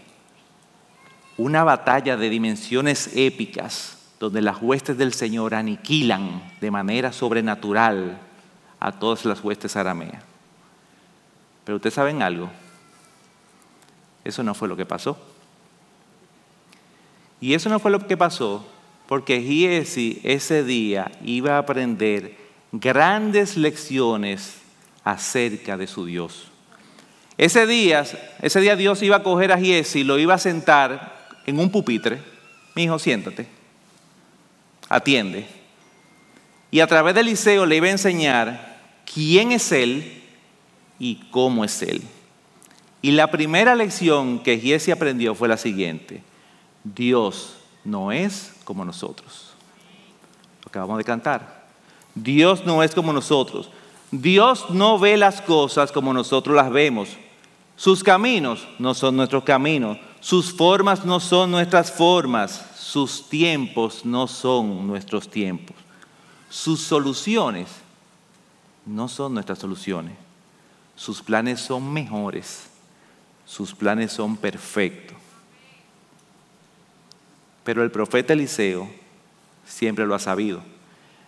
[1.37, 8.19] una batalla de dimensiones épicas, donde las huestes del Señor aniquilan de manera sobrenatural
[8.79, 10.23] a todas las huestes arameas.
[11.65, 12.51] Pero ustedes saben algo,
[14.25, 15.19] eso no fue lo que pasó.
[17.41, 18.65] Y eso no fue lo que pasó
[19.09, 22.37] porque Giesi ese día iba a aprender
[22.71, 24.59] grandes lecciones
[25.05, 26.49] acerca de su Dios.
[27.37, 28.05] Ese día,
[28.41, 32.21] ese día Dios iba a coger a Giesi lo iba a sentar en un pupitre.
[32.75, 33.47] Mi hijo, siéntate.
[34.89, 35.47] Atiende.
[36.71, 38.81] Y a través del liceo le iba a enseñar
[39.13, 40.23] quién es Él
[40.99, 42.03] y cómo es Él.
[43.03, 46.23] Y la primera lección que Giesi aprendió fue la siguiente.
[46.85, 49.53] Dios no es como nosotros.
[50.63, 51.67] Lo acabamos de cantar.
[52.15, 53.71] Dios no es como nosotros.
[54.11, 57.09] Dios no ve las cosas como nosotros las vemos.
[57.77, 59.99] Sus caminos no son nuestros caminos.
[60.23, 62.65] Sus formas no son nuestras formas.
[62.79, 65.77] Sus tiempos no son nuestros tiempos.
[66.49, 67.69] Sus soluciones
[68.87, 70.15] no son nuestras soluciones.
[70.95, 72.69] Sus planes son mejores.
[73.45, 75.17] Sus planes son perfectos.
[77.65, 78.89] Pero el profeta Eliseo
[79.67, 80.63] siempre lo ha sabido.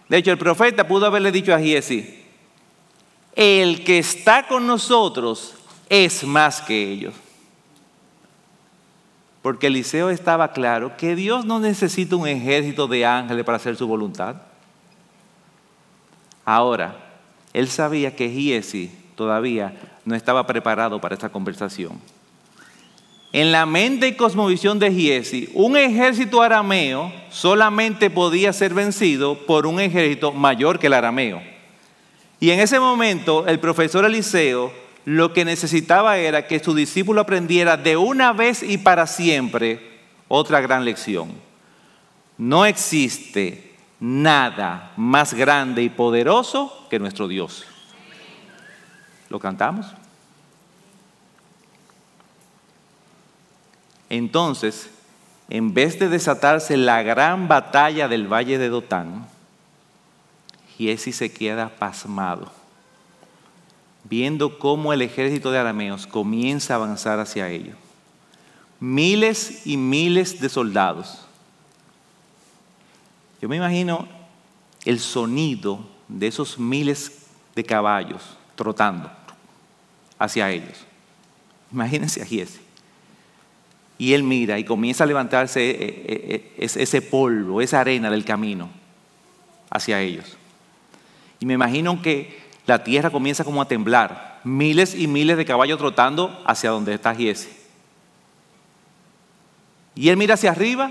[0.09, 2.23] De hecho, el profeta pudo haberle dicho a Giesi,
[3.35, 5.55] el que está con nosotros
[5.89, 7.15] es más que ellos.
[9.45, 13.87] Porque Eliseo estaba claro que Dios no necesita un ejército de ángeles para hacer su
[13.87, 14.37] voluntad.
[16.45, 16.97] Ahora,
[17.53, 22.01] él sabía que Giesi todavía no estaba preparado para esta conversación
[23.35, 29.67] en la mente y cosmovisión de Giesi, un ejército arameo solamente podía ser vencido por
[29.67, 31.43] un ejército mayor que el arameo.
[32.39, 34.73] Y en ese momento el profesor Eliseo
[35.05, 40.61] lo que necesitaba era que su discípulo aprendiera de una vez y para siempre otra
[40.61, 41.33] gran lección.
[42.39, 47.65] No existe nada más grande y poderoso que nuestro Dios.
[49.29, 49.87] ¿Lo cantamos?
[54.11, 54.91] Entonces,
[55.51, 59.27] en vez de desatarse la gran batalla del valle de Dotán,
[60.77, 62.51] Giesi se queda pasmado,
[64.05, 67.77] viendo cómo el ejército de arameos comienza a avanzar hacia ellos.
[68.81, 71.21] Miles y miles de soldados.
[73.41, 74.07] Yo me imagino
[74.85, 78.23] el sonido de esos miles de caballos
[78.55, 79.11] trotando
[80.19, 80.85] hacia ellos.
[81.73, 82.61] Imagínense a Giesi.
[83.97, 88.25] Y él mira y comienza a levantarse eh, eh, eh, ese polvo, esa arena del
[88.25, 88.69] camino
[89.71, 90.37] hacia ellos.
[91.41, 95.79] Y me imagino que la tierra comienza como a temblar, miles y miles de caballos
[95.79, 97.65] trotando hacia donde está Giese.
[99.95, 100.91] Y él mira hacia arriba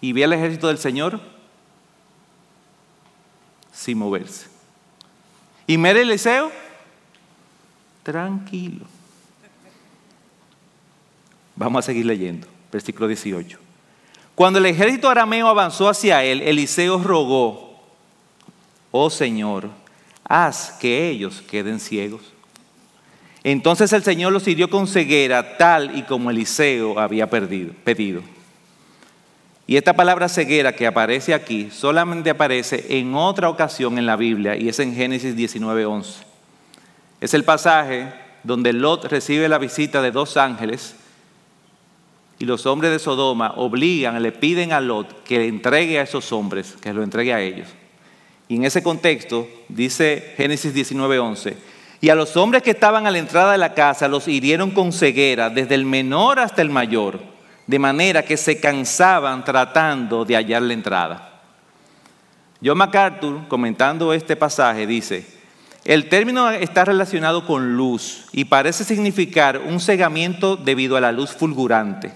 [0.00, 1.20] y ve al ejército del Señor
[3.72, 4.46] sin moverse.
[5.66, 6.52] Y mira Eliseo,
[8.02, 8.84] tranquilo.
[11.56, 13.58] Vamos a seguir leyendo, versículo 18.
[14.34, 17.78] Cuando el ejército arameo avanzó hacia él, Eliseo rogó,
[18.90, 19.70] oh Señor,
[20.30, 22.22] haz que ellos queden ciegos.
[23.42, 28.22] Entonces el Señor los hirió con ceguera, tal y como Eliseo había pedido.
[29.66, 34.56] Y esta palabra ceguera que aparece aquí solamente aparece en otra ocasión en la Biblia
[34.56, 36.24] y es en Génesis 19:11.
[37.20, 38.12] Es el pasaje
[38.44, 40.94] donde Lot recibe la visita de dos ángeles
[42.38, 46.32] y los hombres de Sodoma obligan, le piden a Lot que le entregue a esos
[46.32, 47.68] hombres, que lo entregue a ellos.
[48.50, 51.54] Y en ese contexto dice Génesis 19:11,
[52.00, 54.92] y a los hombres que estaban a la entrada de la casa los hirieron con
[54.92, 57.20] ceguera, desde el menor hasta el mayor,
[57.68, 61.42] de manera que se cansaban tratando de hallar la entrada.
[62.62, 65.24] John MacArthur, comentando este pasaje, dice,
[65.84, 71.30] el término está relacionado con luz y parece significar un cegamiento debido a la luz
[71.30, 72.10] fulgurante.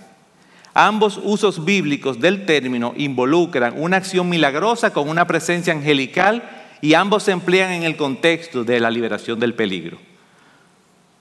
[0.75, 6.43] Ambos usos bíblicos del término involucran una acción milagrosa con una presencia angelical
[6.81, 9.99] y ambos se emplean en el contexto de la liberación del peligro.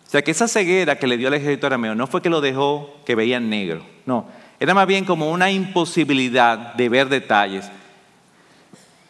[0.08, 2.42] O sea que esa ceguera que le dio al ejército arameo no fue que lo
[2.42, 4.28] dejó que veía negro, no,
[4.60, 7.70] era más bien como una imposibilidad de ver detalles.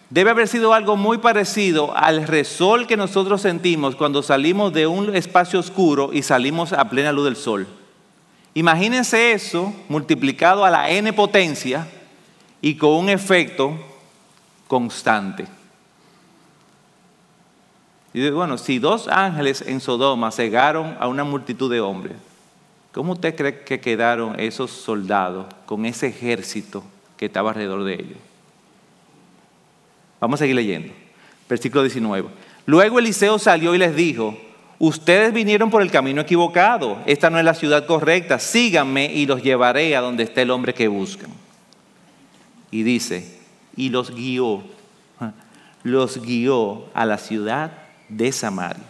[0.10, 5.16] debe haber sido algo muy parecido al resol que nosotros sentimos cuando salimos de un
[5.16, 7.68] espacio oscuro y salimos a plena luz del sol.
[8.54, 11.88] Imagínense eso multiplicado a la n potencia
[12.62, 13.78] y con un efecto
[14.68, 15.48] constante.
[18.13, 22.16] Y bueno, si dos ángeles en Sodoma cegaron a una multitud de hombres,
[22.92, 26.84] ¿cómo usted cree que quedaron esos soldados con ese ejército
[27.18, 28.18] que estaba alrededor de ellos?
[30.20, 30.94] Vamos a seguir leyendo.
[31.50, 32.30] Versículo 19.
[32.68, 34.38] Luego Eliseo salió y les dijo,
[34.88, 39.41] ustedes vinieron por el camino equivocado, esta no es la ciudad correcta, síganme y los
[39.41, 41.30] llevaré a donde esté el hombre que buscan.
[42.69, 43.39] Y dice,
[43.78, 44.62] y los guió,
[45.84, 47.72] los guió a la ciudad
[48.10, 48.84] de Samaria.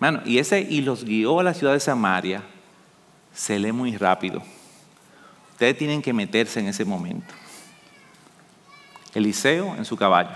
[0.00, 2.42] Bueno, y ese y los guió a la ciudad de Samaria
[3.32, 4.42] se lee muy rápido.
[5.52, 7.32] Ustedes tienen que meterse en ese momento.
[9.14, 10.30] Eliseo en su caballo.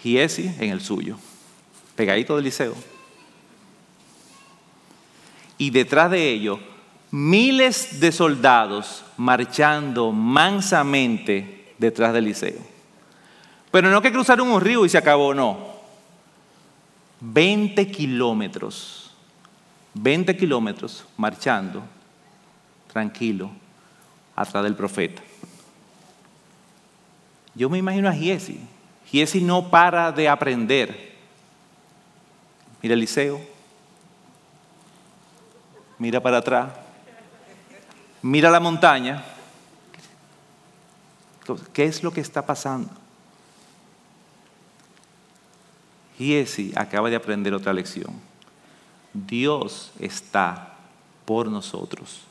[0.00, 1.18] Giesi en el suyo.
[1.98, 2.76] Pegadito de Eliseo.
[5.58, 6.60] Y detrás de ellos,
[7.10, 12.60] miles de soldados marchando mansamente detrás de Eliseo.
[13.72, 15.58] Pero no que cruzaron un río y se acabó, no.
[17.18, 19.10] 20 kilómetros,
[19.94, 21.82] 20 kilómetros marchando
[22.92, 23.50] tranquilo
[24.36, 25.20] atrás del profeta.
[27.56, 28.60] Yo me imagino a Giesi.
[29.10, 31.07] Giesi no para de aprender.
[32.82, 33.40] Mira Eliseo.
[35.98, 36.72] Mira para atrás.
[38.22, 39.24] Mira la montaña.
[41.72, 42.90] ¿Qué es lo que está pasando?
[46.18, 48.12] Giesi acaba de aprender otra lección.
[49.12, 50.74] Dios está
[51.24, 52.22] por nosotros.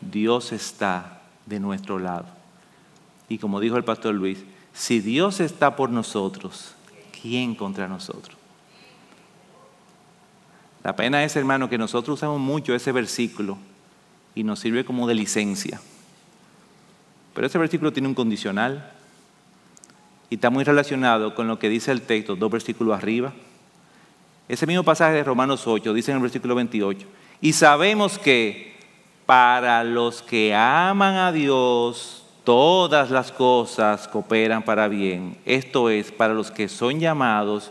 [0.00, 2.26] Dios está de nuestro lado.
[3.28, 6.74] Y como dijo el pastor Luis, si Dios está por nosotros,
[7.20, 8.41] ¿quién contra nosotros?
[10.84, 13.58] La pena es, hermano, que nosotros usamos mucho ese versículo
[14.34, 15.80] y nos sirve como de licencia.
[17.34, 18.92] Pero ese versículo tiene un condicional
[20.28, 23.32] y está muy relacionado con lo que dice el texto, dos versículos arriba.
[24.48, 27.06] Ese mismo pasaje de Romanos 8 dice en el versículo 28,
[27.40, 28.72] y sabemos que
[29.26, 35.38] para los que aman a Dios, todas las cosas cooperan para bien.
[35.44, 37.70] Esto es para los que son llamados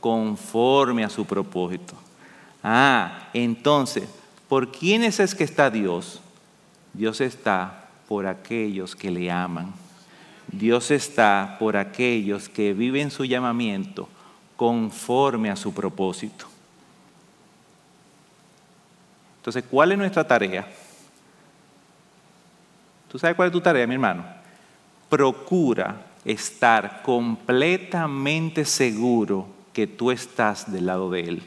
[0.00, 2.01] conforme a su propósito.
[2.62, 4.08] Ah, entonces,
[4.48, 6.20] ¿por quiénes es que está Dios?
[6.92, 9.72] Dios está por aquellos que le aman.
[10.48, 14.08] Dios está por aquellos que viven su llamamiento
[14.56, 16.46] conforme a su propósito.
[19.38, 20.68] Entonces, ¿cuál es nuestra tarea?
[23.10, 24.24] ¿Tú sabes cuál es tu tarea, mi hermano?
[25.08, 31.42] Procura estar completamente seguro que tú estás del lado de Él.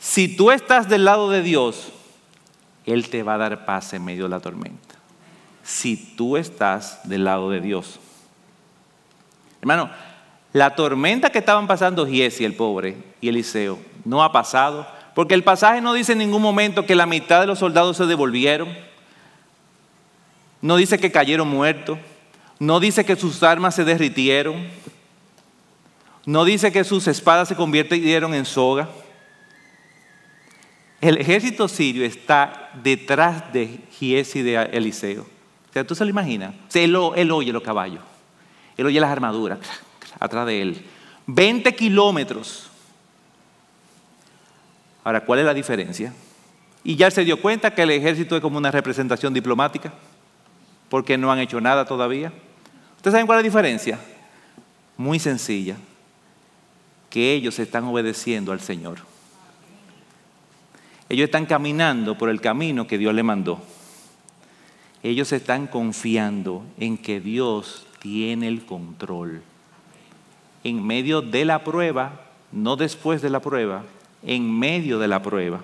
[0.00, 1.92] Si tú estás del lado de Dios,
[2.86, 4.96] Él te va a dar paz en medio de la tormenta.
[5.62, 8.00] Si tú estás del lado de Dios.
[9.60, 9.90] Hermano,
[10.52, 15.44] la tormenta que estaban pasando Giesi, el pobre, y Eliseo, no ha pasado, porque el
[15.44, 18.68] pasaje no dice en ningún momento que la mitad de los soldados se devolvieron
[20.62, 21.98] no dice que cayeron muertos.
[22.58, 24.66] No dice que sus armas se derritieron.
[26.26, 28.88] No dice que sus espadas se convirtieron en soga.
[31.00, 35.22] El ejército sirio está detrás de Giesi de Eliseo.
[35.22, 36.54] O sea, tú se lo imaginas.
[36.74, 38.02] él, él, oye los caballos.
[38.76, 39.58] Él oye las armaduras
[40.18, 40.84] atrás de él.
[41.26, 42.68] 20 kilómetros.
[45.04, 46.12] Ahora, ¿cuál es la diferencia?
[46.84, 49.92] Y ya se dio cuenta que el ejército es como una representación diplomática
[50.90, 52.32] porque no han hecho nada todavía.
[52.96, 53.98] ¿Ustedes saben cuál es la diferencia?
[54.98, 55.76] Muy sencilla,
[57.08, 58.98] que ellos están obedeciendo al Señor.
[61.10, 63.60] Ellos están caminando por el camino que Dios le mandó.
[65.02, 69.42] Ellos están confiando en que Dios tiene el control.
[70.62, 73.82] En medio de la prueba, no después de la prueba,
[74.22, 75.62] en medio de la prueba.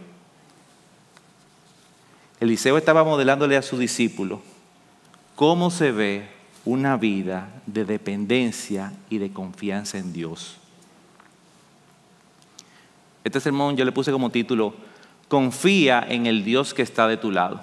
[2.41, 4.43] Eliseo estaba modelándole a su discípulo
[5.37, 6.29] cómo se ve
[6.65, 10.57] una vida de dependencia y de confianza en Dios.
[13.23, 14.75] Este sermón yo le puse como título,
[15.29, 17.61] Confía en el Dios que está de tu lado.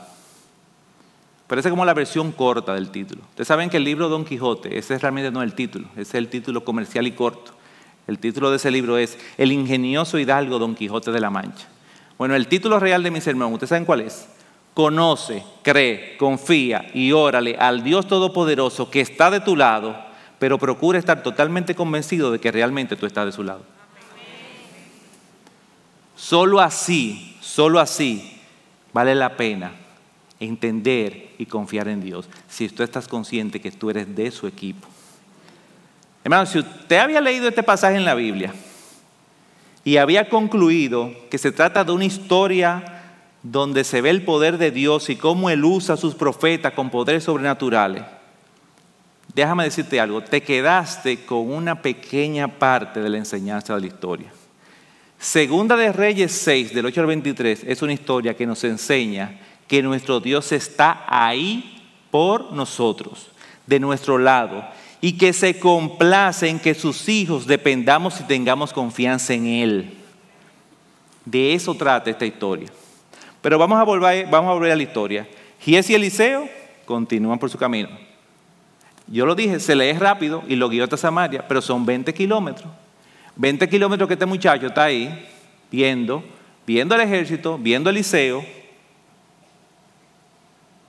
[1.47, 3.22] Parece como la versión corta del título.
[3.30, 6.16] Ustedes saben que el libro Don Quijote, ese realmente no es el título, ese es
[6.16, 7.53] el título comercial y corto.
[8.07, 11.68] El título de ese libro es El ingenioso hidalgo Don Quijote de la Mancha.
[12.18, 14.28] Bueno, el título real de mi sermón, ¿ustedes saben cuál es?
[14.74, 19.95] Conoce, cree, confía y órale al Dios Todopoderoso que está de tu lado,
[20.39, 23.61] pero procura estar totalmente convencido de que realmente tú estás de su lado.
[26.16, 28.39] Solo así, solo así
[28.93, 29.74] vale la pena
[30.39, 34.88] entender y confiar en Dios si tú estás consciente que tú eres de su equipo.
[36.24, 38.56] Hermano, si usted había leído este pasaje en la Biblia
[39.84, 43.04] y había concluido que se trata de una historia
[43.43, 46.89] donde se ve el poder de Dios y cómo Él usa a sus profetas con
[46.89, 48.04] poderes sobrenaturales,
[49.36, 54.34] déjame decirte algo, te quedaste con una pequeña parte de la enseñanza de la historia.
[55.24, 59.82] Segunda de Reyes 6, del 8 al 23, es una historia que nos enseña que
[59.82, 63.30] nuestro Dios está ahí por nosotros,
[63.65, 64.65] de nuestro lado,
[64.99, 69.93] y que se complace en que sus hijos dependamos y tengamos confianza en Él.
[71.24, 72.67] De eso trata esta historia.
[73.41, 75.26] Pero vamos a volver, vamos a, volver a la historia.
[75.61, 76.49] Gies y Eliseo
[76.84, 77.88] continúan por su camino.
[79.07, 82.67] Yo lo dije, se lee rápido y lo guió hasta Samaria, pero son 20 kilómetros.
[83.36, 85.27] 20 kilómetros que este muchacho está ahí
[85.71, 86.23] viendo,
[86.65, 88.45] viendo el ejército, viendo Eliseo,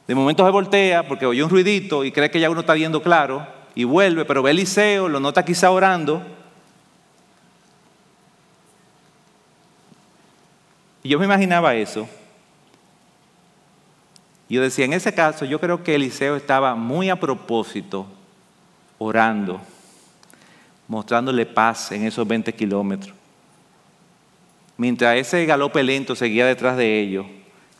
[0.06, 3.02] de momento se voltea porque oye un ruidito y cree que ya uno está viendo
[3.02, 6.22] claro y vuelve, pero ve Eliseo, lo nota quizá orando.
[11.02, 12.08] Y yo me imaginaba eso.
[14.48, 18.06] Yo decía, en ese caso yo creo que Eliseo estaba muy a propósito
[18.98, 19.60] orando,
[20.88, 23.14] mostrándole paz en esos 20 kilómetros.
[24.76, 27.26] Mientras ese galope lento seguía detrás de ellos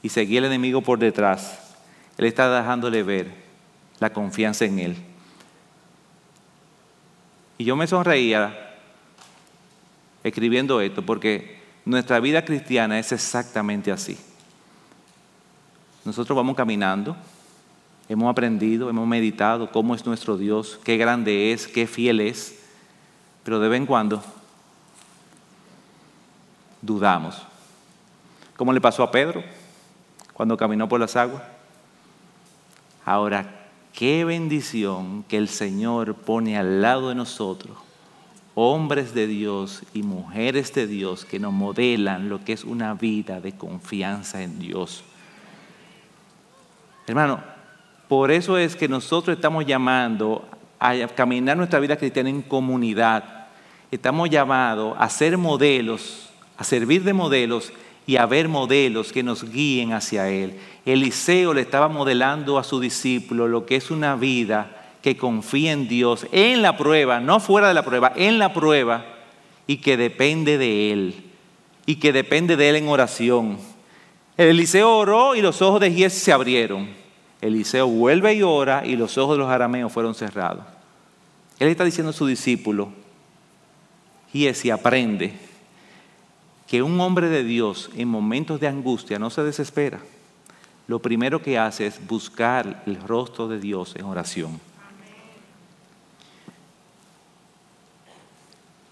[0.03, 1.59] y seguía el enemigo por detrás.
[2.17, 3.33] Él está dejándole ver
[3.99, 4.97] la confianza en Él.
[7.59, 8.77] Y yo me sonreía
[10.23, 14.17] escribiendo esto porque nuestra vida cristiana es exactamente así.
[16.05, 17.17] Nosotros vamos caminando,
[18.09, 22.64] hemos aprendido, hemos meditado cómo es nuestro Dios, qué grande es, qué fiel es,
[23.45, 24.23] pero de vez en cuando
[26.83, 27.41] dudamos.
[28.57, 29.43] ¿Cómo le pasó a Pedro
[30.33, 31.43] cuando caminó por las aguas?
[33.05, 37.77] Ahora, qué bendición que el Señor pone al lado de nosotros
[38.55, 43.41] hombres de Dios y mujeres de Dios que nos modelan lo que es una vida
[43.41, 45.03] de confianza en Dios.
[47.07, 47.43] Hermano,
[48.09, 50.49] por eso es que nosotros estamos llamando
[50.85, 53.47] a caminar nuestra vida cristiana en comunidad.
[53.91, 56.29] Estamos llamados a ser modelos,
[56.59, 57.73] a servir de modelos
[58.07, 60.59] y a ver modelos que nos guíen hacia Él.
[60.85, 65.89] Eliseo le estaba modelando a su discípulo lo que es una vida que confía en
[65.89, 69.07] Dios en la prueba, no fuera de la prueba, en la prueba
[69.67, 71.25] y que depende de Él
[71.87, 73.57] y que depende de Él en oración.
[74.37, 76.91] Eliseo oró y los ojos de Gies se abrieron.
[77.41, 80.74] Eliseo vuelve y ora y los ojos de los arameos fueron cerrados.
[81.65, 82.93] Él está diciendo a su discípulo,
[84.31, 85.33] Giesi aprende
[86.67, 90.01] que un hombre de Dios en momentos de angustia no se desespera.
[90.89, 94.61] Lo primero que hace es buscar el rostro de Dios en oración.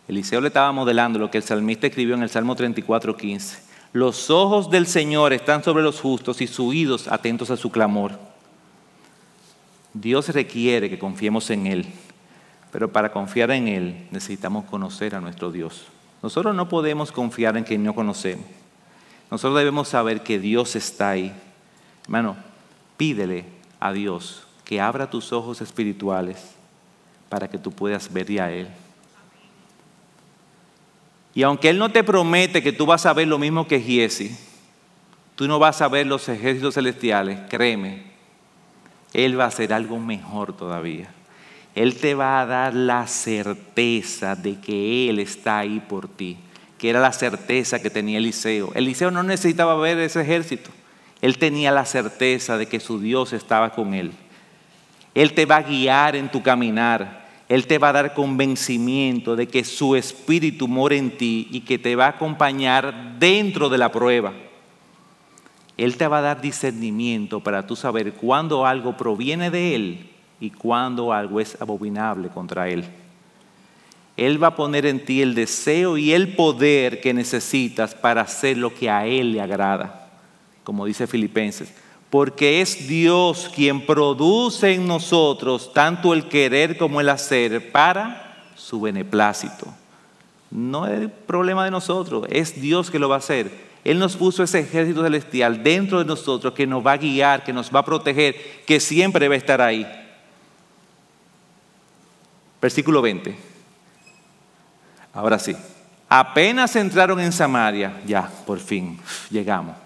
[0.08, 3.62] Eliseo le estaba modelando lo que el salmista escribió en el Salmo 34, 15.
[3.92, 8.18] Los ojos del Señor están sobre los justos y sus oídos atentos a su clamor.
[9.92, 11.86] Dios requiere que confiemos en Él,
[12.72, 15.84] pero para confiar en Él necesitamos conocer a nuestro Dios.
[16.22, 18.46] Nosotros no podemos confiar en quien no conocemos.
[19.30, 21.32] Nosotros debemos saber que Dios está ahí.
[22.04, 22.34] Hermano,
[22.96, 23.44] pídele
[23.78, 26.54] a Dios que abra tus ojos espirituales
[27.28, 28.68] para que tú puedas ver a Él.
[31.34, 34.34] Y aunque Él no te promete que tú vas a ver lo mismo que Giesi,
[35.34, 38.04] tú no vas a ver los ejércitos celestiales, créeme,
[39.12, 41.10] Él va a hacer algo mejor todavía.
[41.74, 46.36] Él te va a dar la certeza de que Él está ahí por ti,
[46.78, 48.72] que era la certeza que tenía Eliseo.
[48.74, 50.70] Eliseo no necesitaba ver ese ejército,
[51.22, 54.10] él tenía la certeza de que su Dios estaba con él.
[55.14, 59.46] Él te va a guiar en tu caminar, Él te va a dar convencimiento de
[59.46, 63.92] que su espíritu mora en ti y que te va a acompañar dentro de la
[63.92, 64.32] prueba.
[65.76, 70.11] Él te va a dar discernimiento para tú saber cuándo algo proviene de Él
[70.42, 72.84] y cuando algo es abominable contra Él.
[74.16, 78.58] Él va a poner en ti el deseo y el poder que necesitas para hacer
[78.58, 80.10] lo que a Él le agrada,
[80.64, 81.72] como dice Filipenses.
[82.10, 88.80] Porque es Dios quien produce en nosotros tanto el querer como el hacer para su
[88.80, 89.68] beneplácito.
[90.50, 93.48] No es problema de nosotros, es Dios que lo va a hacer.
[93.84, 97.52] Él nos puso ese ejército celestial dentro de nosotros que nos va a guiar, que
[97.52, 99.86] nos va a proteger, que siempre va a estar ahí.
[102.62, 103.36] Versículo 20.
[105.12, 105.56] Ahora sí.
[106.08, 109.00] Apenas entraron en Samaria, ya, por fin,
[109.30, 109.76] llegamos.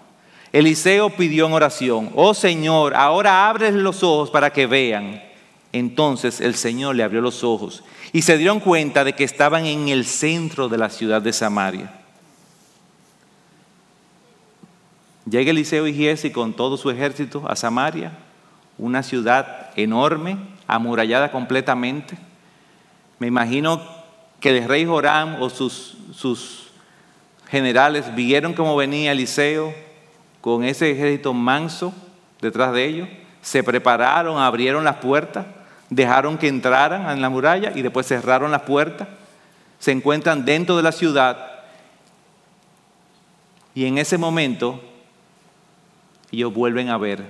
[0.51, 5.23] Eliseo pidió en oración, oh Señor, ahora abres los ojos para que vean.
[5.71, 9.87] Entonces el Señor le abrió los ojos y se dieron cuenta de que estaban en
[9.87, 11.91] el centro de la ciudad de Samaria.
[15.29, 18.11] Llega Eliseo y Giesi con todo su ejército a Samaria,
[18.77, 22.17] una ciudad enorme, amurallada completamente.
[23.19, 23.81] Me imagino
[24.39, 26.67] que el rey Joram o sus, sus
[27.49, 29.73] generales vieron cómo venía Eliseo
[30.41, 31.93] con ese ejército manso
[32.41, 33.09] detrás de ellos,
[33.41, 35.45] se prepararon, abrieron las puertas
[35.89, 39.07] dejaron que entraran en la muralla y después cerraron las puertas.
[39.79, 41.37] Se encuentran dentro de la ciudad
[43.73, 44.81] y en ese momento
[46.31, 47.25] ellos vuelven a ver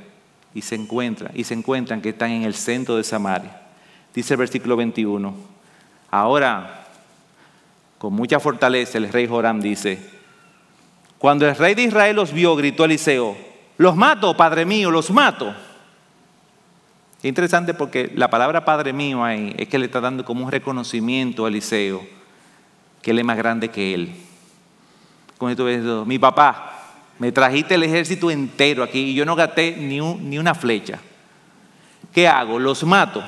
[0.54, 3.62] y se encuentran y se encuentran que están en el centro de Samaria.
[4.14, 5.57] Dice el versículo 21.
[6.10, 6.86] Ahora,
[7.98, 10.00] con mucha fortaleza, el rey Joram dice,
[11.18, 13.36] cuando el rey de Israel los vio, gritó Eliseo,
[13.78, 15.54] los mato, padre mío, los mato.
[17.20, 20.52] Es interesante porque la palabra Padre mío ahí es que le está dando como un
[20.52, 22.06] reconocimiento a Eliseo,
[23.02, 24.16] que él es más grande que él.
[25.40, 26.74] Con esto, mi papá,
[27.18, 31.00] me trajiste el ejército entero aquí y yo no gasté ni, ni una flecha.
[32.14, 32.60] ¿Qué hago?
[32.60, 33.24] Los mato.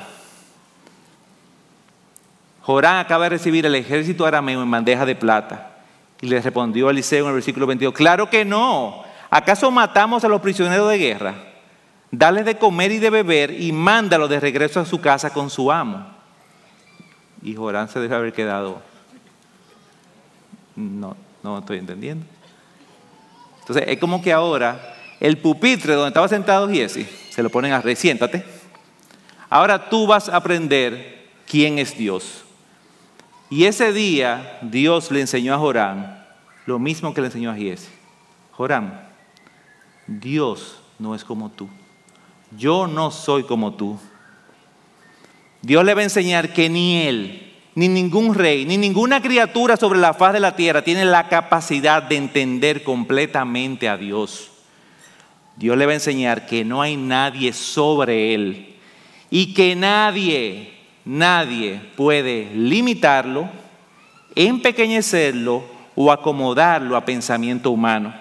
[2.70, 5.70] Jorán acaba de recibir el ejército arameo en bandeja de plata.
[6.20, 9.04] Y le respondió a Eliseo en el versículo 22, claro que no.
[9.30, 11.34] ¿Acaso matamos a los prisioneros de guerra?
[12.10, 15.70] dale de comer y de beber y mándalo de regreso a su casa con su
[15.70, 16.06] amo.
[17.42, 18.82] Y Jorán se debe haber quedado.
[20.76, 22.26] No, no estoy entendiendo.
[23.60, 27.80] Entonces es como que ahora el pupitre donde estaba sentado Jesse, se lo ponen a
[27.80, 28.44] rey, siéntate.
[29.48, 32.44] Ahora tú vas a aprender quién es Dios.
[33.50, 36.24] Y ese día Dios le enseñó a Jorán
[36.66, 37.90] lo mismo que le enseñó a Jesse.
[38.52, 39.08] Jorán,
[40.06, 41.68] Dios no es como tú
[42.56, 43.98] yo no soy como tú.
[45.62, 49.98] Dios le va a enseñar que ni él, ni ningún rey, ni ninguna criatura sobre
[49.98, 54.50] la faz de la tierra tiene la capacidad de entender completamente a Dios.
[55.56, 58.76] Dios le va a enseñar que no hay nadie sobre él
[59.30, 60.79] y que nadie,
[61.10, 63.48] nadie puede limitarlo,
[64.36, 65.64] empequeñecerlo
[65.96, 68.14] o acomodarlo a pensamiento humano.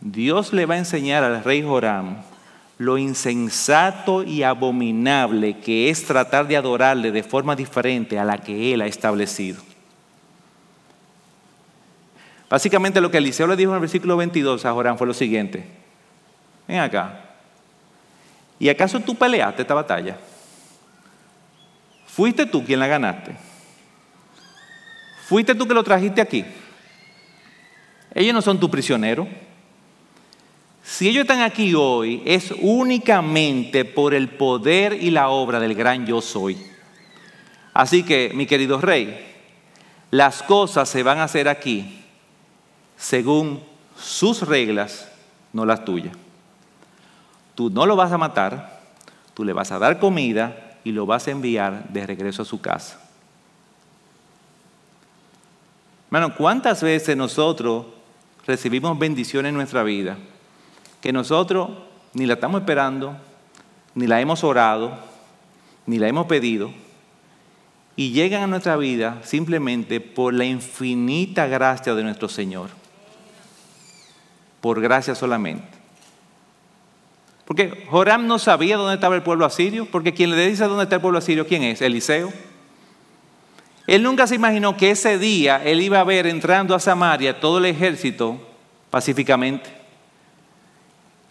[0.00, 2.18] Dios le va a enseñar al rey Joram
[2.78, 8.72] lo insensato y abominable que es tratar de adorarle de forma diferente a la que
[8.72, 9.60] él ha establecido.
[12.48, 15.66] Básicamente lo que Eliseo le dijo en el versículo 22 a Jorán fue lo siguiente.
[16.68, 17.20] Ven acá.
[18.60, 20.16] ¿Y acaso tú peleaste esta batalla?
[22.16, 23.36] ¿Fuiste tú quien la ganaste?
[25.26, 26.46] ¿Fuiste tú que lo trajiste aquí?
[28.14, 29.28] Ellos no son tu prisionero.
[30.82, 36.06] Si ellos están aquí hoy es únicamente por el poder y la obra del gran
[36.06, 36.56] yo soy.
[37.74, 39.36] Así que, mi querido rey,
[40.10, 42.02] las cosas se van a hacer aquí
[42.96, 43.62] según
[43.94, 45.12] sus reglas,
[45.52, 46.16] no las tuyas.
[47.54, 48.80] Tú no lo vas a matar,
[49.34, 52.60] tú le vas a dar comida y lo vas a enviar de regreso a su
[52.60, 53.00] casa.
[56.06, 57.86] Hermano, ¿cuántas veces nosotros
[58.46, 60.16] recibimos bendiciones en nuestra vida?
[61.00, 61.70] que nosotros
[62.14, 63.16] ni la estamos esperando,
[63.94, 64.98] ni la hemos orado,
[65.86, 66.72] ni la hemos pedido,
[67.94, 72.70] y llegan a nuestra vida simplemente por la infinita gracia de nuestro Señor.
[74.60, 75.85] Por gracia solamente.
[77.46, 80.96] Porque Joram no sabía dónde estaba el pueblo asirio, porque quien le dice dónde está
[80.96, 81.80] el pueblo asirio, ¿quién es?
[81.80, 82.32] Eliseo.
[83.86, 87.58] Él nunca se imaginó que ese día él iba a ver entrando a Samaria todo
[87.58, 88.36] el ejército
[88.90, 89.70] pacíficamente.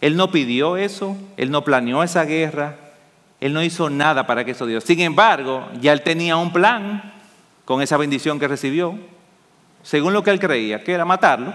[0.00, 2.76] Él no pidió eso, él no planeó esa guerra,
[3.38, 4.80] él no hizo nada para que eso dio.
[4.80, 7.12] Sin embargo, ya él tenía un plan
[7.66, 8.98] con esa bendición que recibió,
[9.82, 11.52] según lo que él creía, que era matarlo.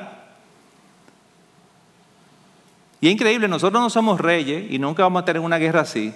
[3.02, 6.14] Y es increíble, nosotros no somos reyes y nunca vamos a tener una guerra así,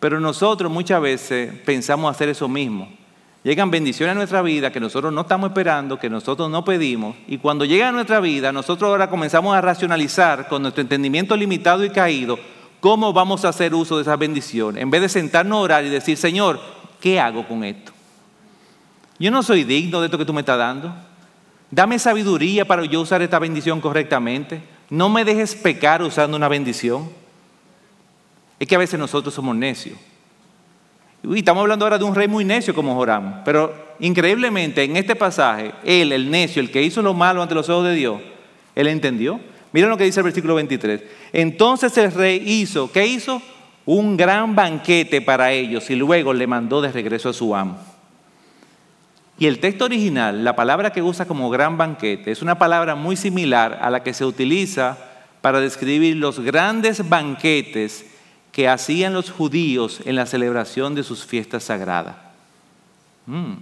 [0.00, 2.88] pero nosotros muchas veces pensamos hacer eso mismo.
[3.44, 7.14] Llegan bendiciones a nuestra vida que nosotros no estamos esperando, que nosotros no pedimos.
[7.28, 11.84] Y cuando llega a nuestra vida, nosotros ahora comenzamos a racionalizar con nuestro entendimiento limitado
[11.84, 12.40] y caído
[12.80, 14.82] cómo vamos a hacer uso de esas bendiciones.
[14.82, 16.58] En vez de sentarnos a orar y decir, Señor,
[17.00, 17.92] ¿qué hago con esto?
[19.18, 20.92] Yo no soy digno de esto que tú me estás dando.
[21.70, 24.75] Dame sabiduría para yo usar esta bendición correctamente.
[24.90, 27.08] No me dejes pecar usando una bendición.
[28.58, 29.98] Es que a veces nosotros somos necios.
[31.22, 33.42] Y estamos hablando ahora de un rey muy necio como Joram.
[33.44, 37.68] Pero increíblemente en este pasaje, él, el necio, el que hizo lo malo ante los
[37.68, 38.20] ojos de Dios,
[38.74, 39.40] él entendió.
[39.72, 41.02] Miren lo que dice el versículo 23.
[41.32, 43.42] Entonces el rey hizo, ¿qué hizo?
[43.84, 47.78] Un gran banquete para ellos y luego le mandó de regreso a su amo.
[49.38, 53.16] Y el texto original, la palabra que usa como gran banquete, es una palabra muy
[53.16, 54.96] similar a la que se utiliza
[55.42, 58.06] para describir los grandes banquetes
[58.50, 62.16] que hacían los judíos en la celebración de sus fiestas sagradas.
[63.26, 63.54] Mm.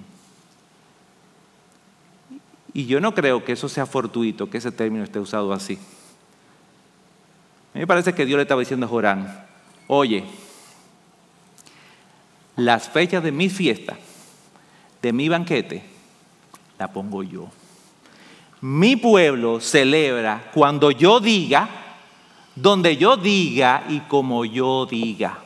[2.73, 5.75] Y yo no creo que eso sea fortuito, que ese término esté usado así.
[5.75, 9.45] A mí me parece que Dios le estaba diciendo a Jorán,
[9.89, 10.25] oye,
[12.57, 13.97] las fechas de mi fiesta,
[15.05, 15.83] de mi banquete,
[16.79, 17.51] la pongo yo.
[18.63, 21.69] Mi pueblo celebra cuando yo diga,
[22.57, 25.41] donde yo diga y como yo diga.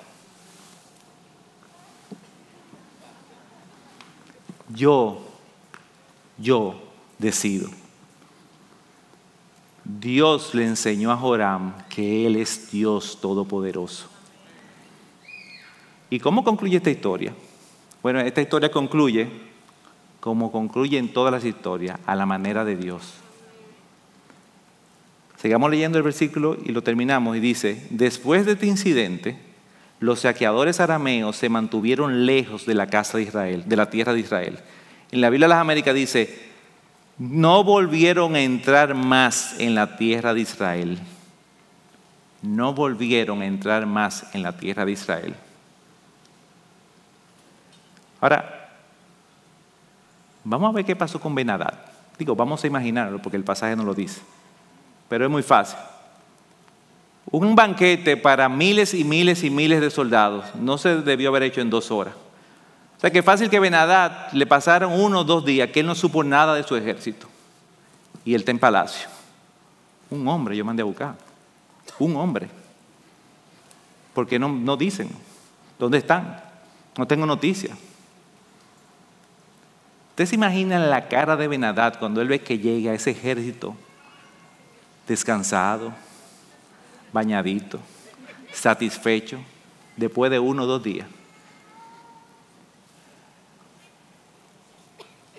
[4.68, 5.26] Yo,
[6.36, 6.80] yo
[7.18, 7.68] decido.
[9.82, 14.06] Dios le enseñó a Joram que Él es Dios Todopoderoso.
[16.10, 17.34] ¿Y cómo concluye esta historia?
[18.00, 19.47] Bueno, esta historia concluye
[20.20, 23.14] como concluye en todas las historias, a la manera de Dios.
[25.36, 29.38] Sigamos leyendo el versículo y lo terminamos y dice, después de este incidente,
[30.00, 34.20] los saqueadores arameos se mantuvieron lejos de la casa de Israel, de la tierra de
[34.20, 34.58] Israel.
[35.10, 36.48] En la Biblia de las Américas dice,
[37.18, 40.98] no volvieron a entrar más en la tierra de Israel.
[42.42, 45.34] No volvieron a entrar más en la tierra de Israel.
[48.20, 48.57] Ahora,
[50.48, 51.74] vamos a ver qué pasó con Benadad.
[52.18, 54.20] Digo, vamos a imaginarlo porque el pasaje no lo dice.
[55.08, 55.78] Pero es muy fácil.
[57.30, 61.60] Un banquete para miles y miles y miles de soldados no se debió haber hecho
[61.60, 62.14] en dos horas.
[62.96, 65.94] O sea que fácil que Benadad le pasaron uno o dos días que él no
[65.94, 67.28] supo nada de su ejército.
[68.24, 69.08] Y él está en palacio.
[70.10, 71.14] Un hombre, yo mandé a buscar.
[71.98, 72.48] Un hombre.
[74.14, 75.10] Porque no, no dicen
[75.78, 76.42] dónde están.
[76.96, 77.78] No tengo noticias.
[80.18, 83.76] Usted se imagina la cara de Benadad cuando él ve que llega ese ejército
[85.06, 85.92] descansado,
[87.12, 87.78] bañadito,
[88.52, 89.38] satisfecho,
[89.96, 91.06] después de uno o dos días.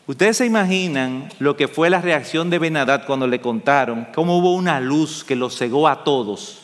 [0.08, 4.54] Ustedes se imaginan lo que fue la reacción de Benadad cuando le contaron cómo hubo
[4.54, 6.62] una luz que los cegó a todos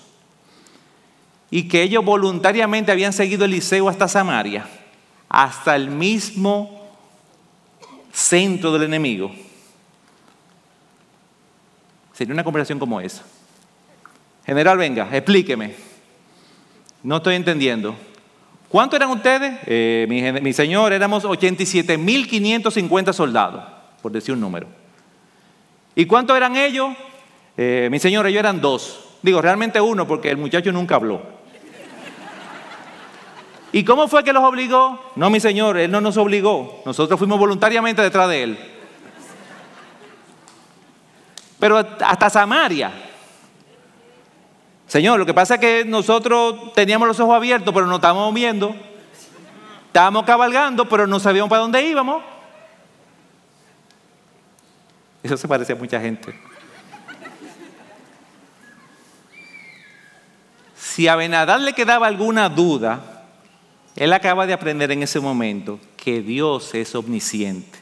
[1.51, 4.66] y que ellos voluntariamente habían seguido Eliseo hasta Samaria,
[5.28, 6.74] hasta el mismo
[8.16, 9.32] centro del enemigo.
[12.13, 13.24] Sería una conversación como esa.
[14.45, 15.76] General, venga, explíqueme.
[17.03, 17.95] No estoy entendiendo.
[18.70, 19.59] ¿Cuántos eran ustedes?
[19.66, 23.63] Eh, mi, señor, éramos 87.550 soldados,
[24.01, 24.68] por decir un número.
[25.93, 26.95] ¿Y cuántos eran ellos?
[27.57, 29.18] Eh, mi señor, ellos eran dos.
[29.22, 31.35] Digo, realmente uno, porque el muchacho nunca habló.
[33.76, 35.11] ¿Y cómo fue que los obligó?
[35.17, 36.82] No, mi señor, él no nos obligó.
[36.86, 38.59] Nosotros fuimos voluntariamente detrás de él.
[41.59, 42.93] Pero hasta Samaria.
[44.88, 48.73] Señor, lo que pasa es que nosotros teníamos los ojos abiertos, pero no estábamos viendo.
[49.88, 52.23] Estábamos cabalgando, pero no sabíamos para dónde íbamos.
[55.21, 56.34] Eso se parece a mucha gente.
[60.78, 63.14] Si a Benadad le quedaba alguna duda,
[63.96, 67.80] él acaba de aprender en ese momento que Dios es omnisciente.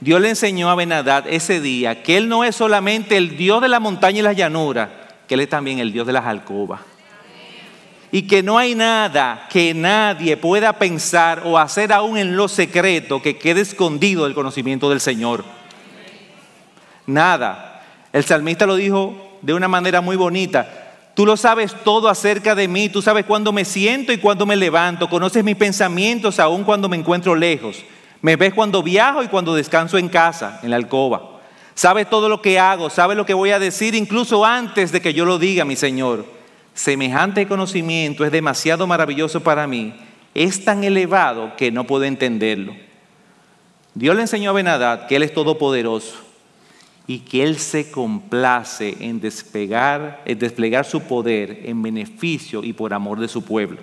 [0.00, 3.68] Dios le enseñó a Benadad ese día que Él no es solamente el Dios de
[3.68, 6.80] la montaña y la llanura, que Él es también el Dios de las alcobas.
[8.12, 13.20] Y que no hay nada que nadie pueda pensar o hacer aún en lo secreto
[13.20, 15.44] que quede escondido del conocimiento del Señor.
[17.06, 17.82] Nada.
[18.12, 20.85] El salmista lo dijo de una manera muy bonita.
[21.16, 24.54] Tú lo sabes todo acerca de mí, tú sabes cuándo me siento y cuándo me
[24.54, 27.82] levanto, conoces mis pensamientos aún cuando me encuentro lejos,
[28.20, 31.40] me ves cuando viajo y cuando descanso en casa, en la alcoba.
[31.74, 35.14] Sabe todo lo que hago, sabe lo que voy a decir incluso antes de que
[35.14, 36.26] yo lo diga, mi Señor.
[36.74, 39.94] Semejante conocimiento es demasiado maravilloso para mí,
[40.34, 42.76] es tan elevado que no puedo entenderlo.
[43.94, 46.25] Dios le enseñó a Benadad que Él es todopoderoso
[47.06, 52.92] y que Él se complace en desplegar, en desplegar su poder en beneficio y por
[52.92, 53.80] amor de su pueblo.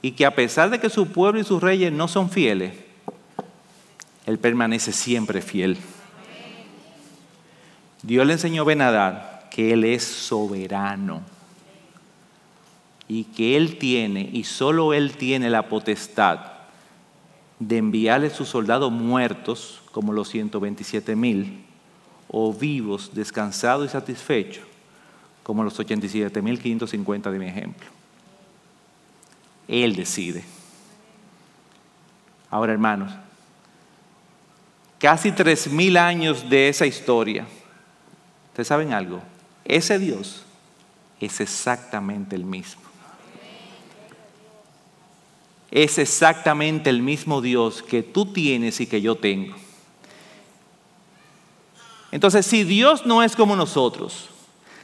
[0.00, 2.72] Y que a pesar de que su pueblo y sus reyes no son fieles,
[4.26, 5.76] Él permanece siempre fiel.
[8.02, 11.22] Dios le enseñó a Benadad que Él es soberano
[13.08, 16.40] y que Él tiene, y solo Él tiene la potestad
[17.58, 21.64] de enviarle sus soldados muertos, como los 127 mil,
[22.28, 24.62] o vivos, descansados y satisfechos,
[25.42, 27.88] como los 87.550 de mi ejemplo.
[29.66, 30.44] Él decide.
[32.48, 33.12] Ahora, hermanos,
[35.00, 37.44] casi 3.000 años de esa historia,
[38.50, 39.20] ¿ustedes saben algo?
[39.64, 40.44] Ese Dios
[41.18, 42.82] es exactamente el mismo.
[45.72, 49.56] Es exactamente el mismo Dios que tú tienes y que yo tengo.
[52.10, 54.28] Entonces, si Dios no es como nosotros,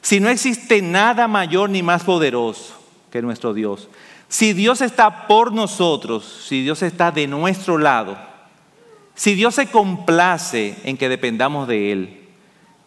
[0.03, 2.75] si no existe nada mayor ni más poderoso
[3.11, 3.89] que nuestro Dios,
[4.29, 8.19] si Dios está por nosotros, si Dios está de nuestro lado,
[9.15, 12.21] si Dios se complace en que dependamos de Él,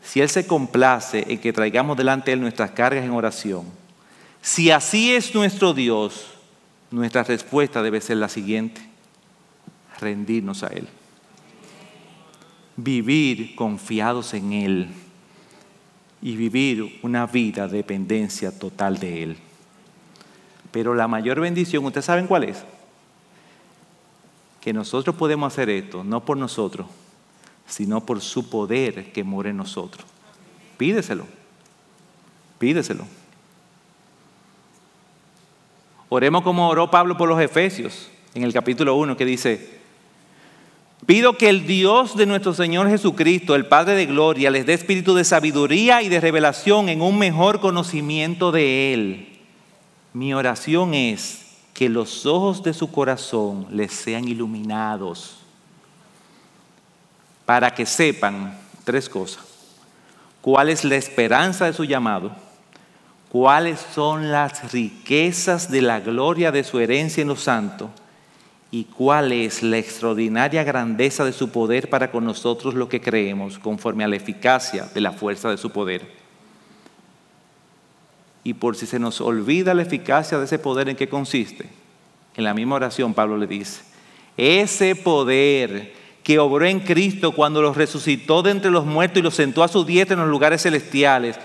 [0.01, 3.65] si Él se complace en que traigamos delante de Él nuestras cargas en oración,
[4.41, 6.27] si así es nuestro Dios,
[6.91, 8.81] nuestra respuesta debe ser la siguiente,
[9.99, 10.87] rendirnos a Él
[12.77, 14.87] vivir confiados en Él
[16.21, 19.37] y vivir una vida de dependencia total de Él.
[20.71, 22.63] Pero la mayor bendición, ¿ustedes saben cuál es?
[24.61, 26.87] Que nosotros podemos hacer esto, no por nosotros,
[27.65, 30.05] sino por su poder que mora en nosotros.
[30.77, 31.25] Pídeselo,
[32.59, 33.05] pídeselo.
[36.09, 39.79] Oremos como oró Pablo por los Efesios en el capítulo 1 que dice,
[41.07, 45.15] Pido que el Dios de nuestro Señor Jesucristo, el Padre de Gloria, les dé espíritu
[45.15, 49.39] de sabiduría y de revelación en un mejor conocimiento de Él.
[50.11, 55.37] Mi oración es que los ojos de su corazón les sean iluminados
[57.45, 59.45] para que sepan tres cosas.
[60.41, 62.31] ¿Cuál es la esperanza de su llamado?
[63.29, 67.91] ¿Cuáles son las riquezas de la gloria de su herencia en los santos?
[68.69, 73.57] Y cuál es la extraordinaria grandeza de su poder para con nosotros lo que creemos,
[73.59, 76.05] conforme a la eficacia de la fuerza de su poder.
[78.43, 81.69] Y por si se nos olvida la eficacia de ese poder, ¿en qué consiste?
[82.35, 83.81] En la misma oración Pablo le dice,
[84.35, 85.93] ese poder
[86.23, 89.69] que obró en Cristo cuando los resucitó de entre los muertos y los sentó a
[89.69, 91.39] su diestra en los lugares celestiales,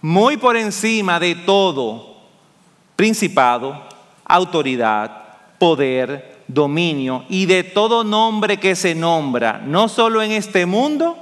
[0.00, 2.18] muy por encima de todo
[2.94, 3.82] principado,
[4.24, 5.24] autoridad,
[5.58, 11.16] poder, dominio y de todo nombre que se nombra, no solo en este mundo,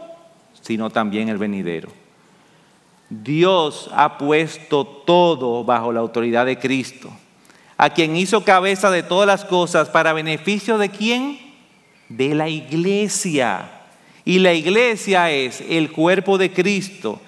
[0.63, 1.91] sino también el venidero.
[3.11, 7.11] Dios ha puesto todo bajo la autoridad de Cristo,
[7.77, 11.39] a quien hizo cabeza de todas las cosas para beneficio de quién?
[12.09, 13.71] De la iglesia.
[14.25, 17.21] Y la iglesia es el cuerpo de Cristo.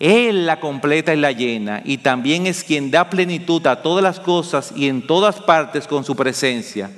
[0.00, 4.18] Él la completa y la llena y también es quien da plenitud a todas las
[4.18, 6.90] cosas y en todas partes con su presencia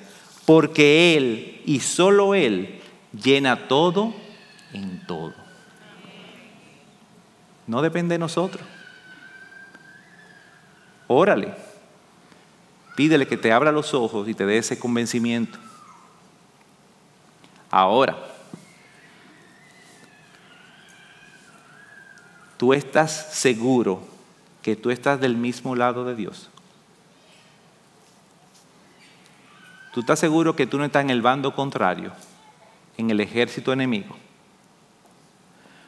[0.47, 2.81] porque Él y solo Él
[3.13, 4.15] llena todo
[4.73, 5.35] en todo.
[7.67, 8.67] No depende de nosotros.
[11.09, 11.55] Órale.
[12.97, 15.59] Pídele que te abra los ojos y te dé ese convencimiento.
[17.71, 18.17] Ahora,
[22.57, 24.01] tú estás seguro
[24.63, 26.49] que tú estás del mismo lado de Dios.
[29.97, 32.13] ¿Tú estás seguro que tú no estás en el bando contrario,
[32.99, 34.15] en el ejército enemigo?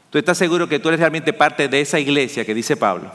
[0.09, 3.13] ¿Tú estás seguro que tú eres realmente parte de esa iglesia que dice Pablo?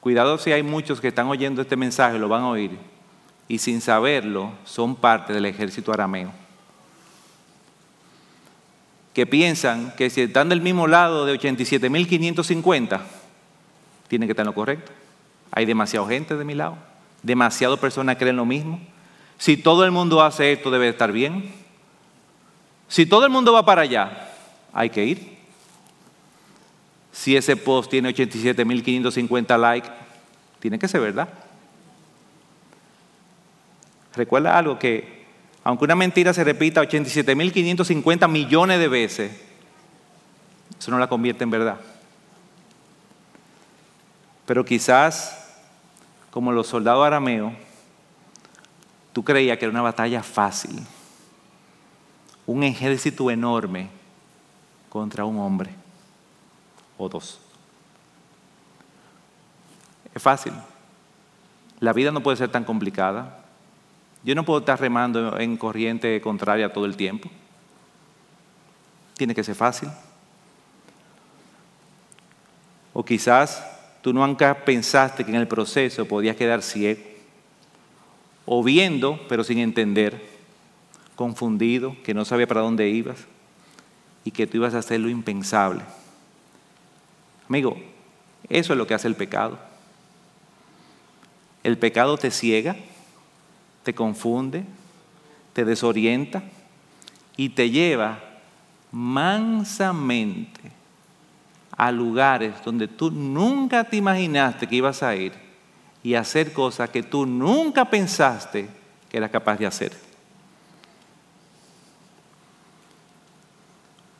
[0.00, 2.78] Cuidado si hay muchos que están oyendo este mensaje, lo van a oír,
[3.46, 6.32] y sin saberlo son parte del ejército arameo.
[9.12, 13.02] Que piensan que si están del mismo lado de 87.550,
[14.08, 14.90] tiene que estar en lo correcto.
[15.52, 16.76] Hay demasiada gente de mi lado,
[17.22, 18.80] demasiadas personas creen lo mismo.
[19.38, 21.52] Si todo el mundo hace esto, debe estar bien.
[22.88, 24.30] Si todo el mundo va para allá,
[24.72, 25.38] hay que ir.
[27.12, 29.90] Si ese post tiene 87.550 likes,
[30.60, 31.28] tiene que ser verdad.
[34.14, 35.26] Recuerda algo que,
[35.64, 39.32] aunque una mentira se repita 87.550 millones de veces,
[40.78, 41.78] eso no la convierte en verdad.
[44.48, 45.46] Pero quizás,
[46.30, 47.52] como los soldados arameos,
[49.12, 50.86] tú creías que era una batalla fácil.
[52.46, 53.90] Un ejército enorme
[54.88, 55.70] contra un hombre
[56.96, 57.38] o dos.
[60.14, 60.54] Es fácil.
[61.78, 63.44] La vida no puede ser tan complicada.
[64.24, 67.28] Yo no puedo estar remando en corriente contraria todo el tiempo.
[69.18, 69.90] Tiene que ser fácil.
[72.94, 77.00] O quizás tú nunca pensaste que en el proceso podías quedar ciego.
[78.46, 80.22] O viendo, pero sin entender.
[81.14, 83.26] Confundido, que no sabía para dónde ibas.
[84.24, 85.82] Y que tú ibas a hacer lo impensable.
[87.48, 87.76] Amigo,
[88.48, 89.58] eso es lo que hace el pecado.
[91.62, 92.76] El pecado te ciega,
[93.82, 94.64] te confunde,
[95.52, 96.42] te desorienta
[97.36, 98.20] y te lleva
[98.92, 100.77] mansamente
[101.78, 105.32] a lugares donde tú nunca te imaginaste que ibas a ir
[106.02, 108.68] y hacer cosas que tú nunca pensaste
[109.08, 109.92] que eras capaz de hacer.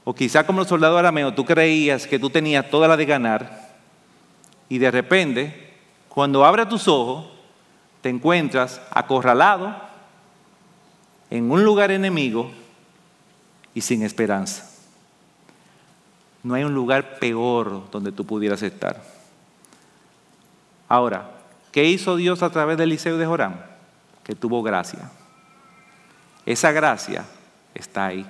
[0.04, 3.74] O quizá como el soldado arameo, tú creías que tú tenías toda la de ganar
[4.68, 5.74] y de repente,
[6.09, 7.26] cuando abres tus ojos,
[8.00, 9.74] te encuentras acorralado
[11.28, 12.52] en un lugar enemigo
[13.74, 14.68] y sin esperanza.
[16.43, 19.03] No hay un lugar peor donde tú pudieras estar.
[20.89, 21.30] Ahora,
[21.72, 23.57] ¿qué hizo Dios a través del Liceo de Joram?
[24.24, 25.11] Que tuvo gracia.
[26.47, 27.24] Esa gracia
[27.74, 28.26] está ahí.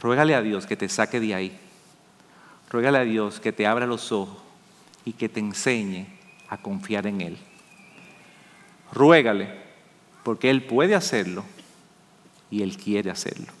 [0.00, 1.58] Ruégale a Dios que te saque de ahí.
[2.70, 4.38] Ruégale a Dios que te abra los ojos
[5.04, 6.06] y que te enseñe
[6.48, 7.38] a confiar en Él.
[8.92, 9.48] Ruégale,
[10.22, 11.44] porque Él puede hacerlo
[12.50, 13.52] y Él quiere hacerlo.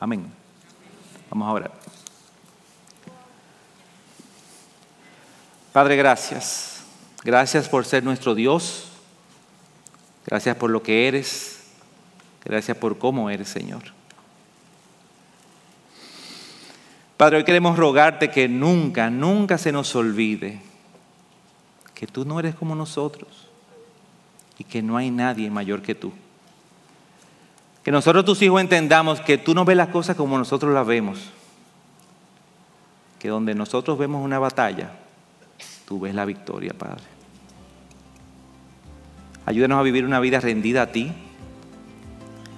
[0.00, 0.30] Amén.
[1.30, 1.72] Vamos a orar.
[5.72, 6.84] Padre, gracias.
[7.24, 8.90] Gracias por ser nuestro Dios.
[10.26, 11.64] Gracias por lo que eres.
[12.44, 13.82] Gracias por cómo eres, Señor.
[17.16, 20.60] Padre, hoy queremos rogarte que nunca, nunca se nos olvide
[21.94, 23.48] que tú no eres como nosotros
[24.58, 26.12] y que no hay nadie mayor que tú.
[27.84, 31.20] Que nosotros tus hijos entendamos que tú no ves las cosas como nosotros las vemos.
[33.18, 34.92] Que donde nosotros vemos una batalla,
[35.86, 37.04] tú ves la victoria, Padre.
[39.44, 41.12] Ayúdanos a vivir una vida rendida a ti.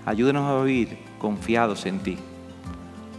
[0.05, 2.17] Ayúdanos a vivir confiados en ti.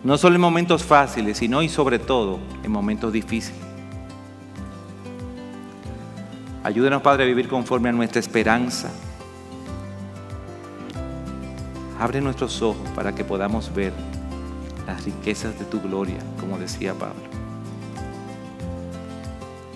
[0.05, 3.59] No solo en momentos fáciles, sino y sobre todo en momentos difíciles.
[6.63, 8.91] Ayúdenos, Padre, a vivir conforme a nuestra esperanza.
[11.99, 13.93] Abre nuestros ojos para que podamos ver
[14.85, 17.15] las riquezas de tu gloria, como decía Pablo.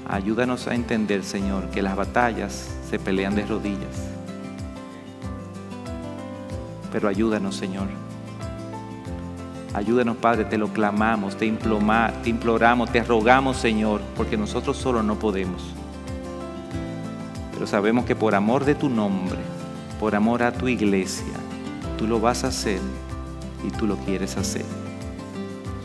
[0.08, 4.08] Ayúdanos a entender, Señor, que las batallas se pelean de rodillas.
[6.92, 7.88] Pero ayúdanos, Señor,
[9.74, 15.64] Ayúdanos, Padre, te lo clamamos, te, imploramos, te rogamos, Señor, porque nosotros solo no podemos.
[17.54, 19.40] Pero sabemos que por amor de tu nombre,
[19.98, 21.34] por amor a tu iglesia,
[22.02, 22.80] tú lo vas a hacer
[23.64, 24.66] y tú lo quieres hacer.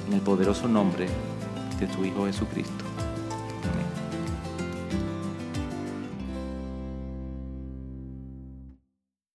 [0.08, 1.08] En el poderoso nombre
[1.78, 2.85] de tu Hijo Jesucristo.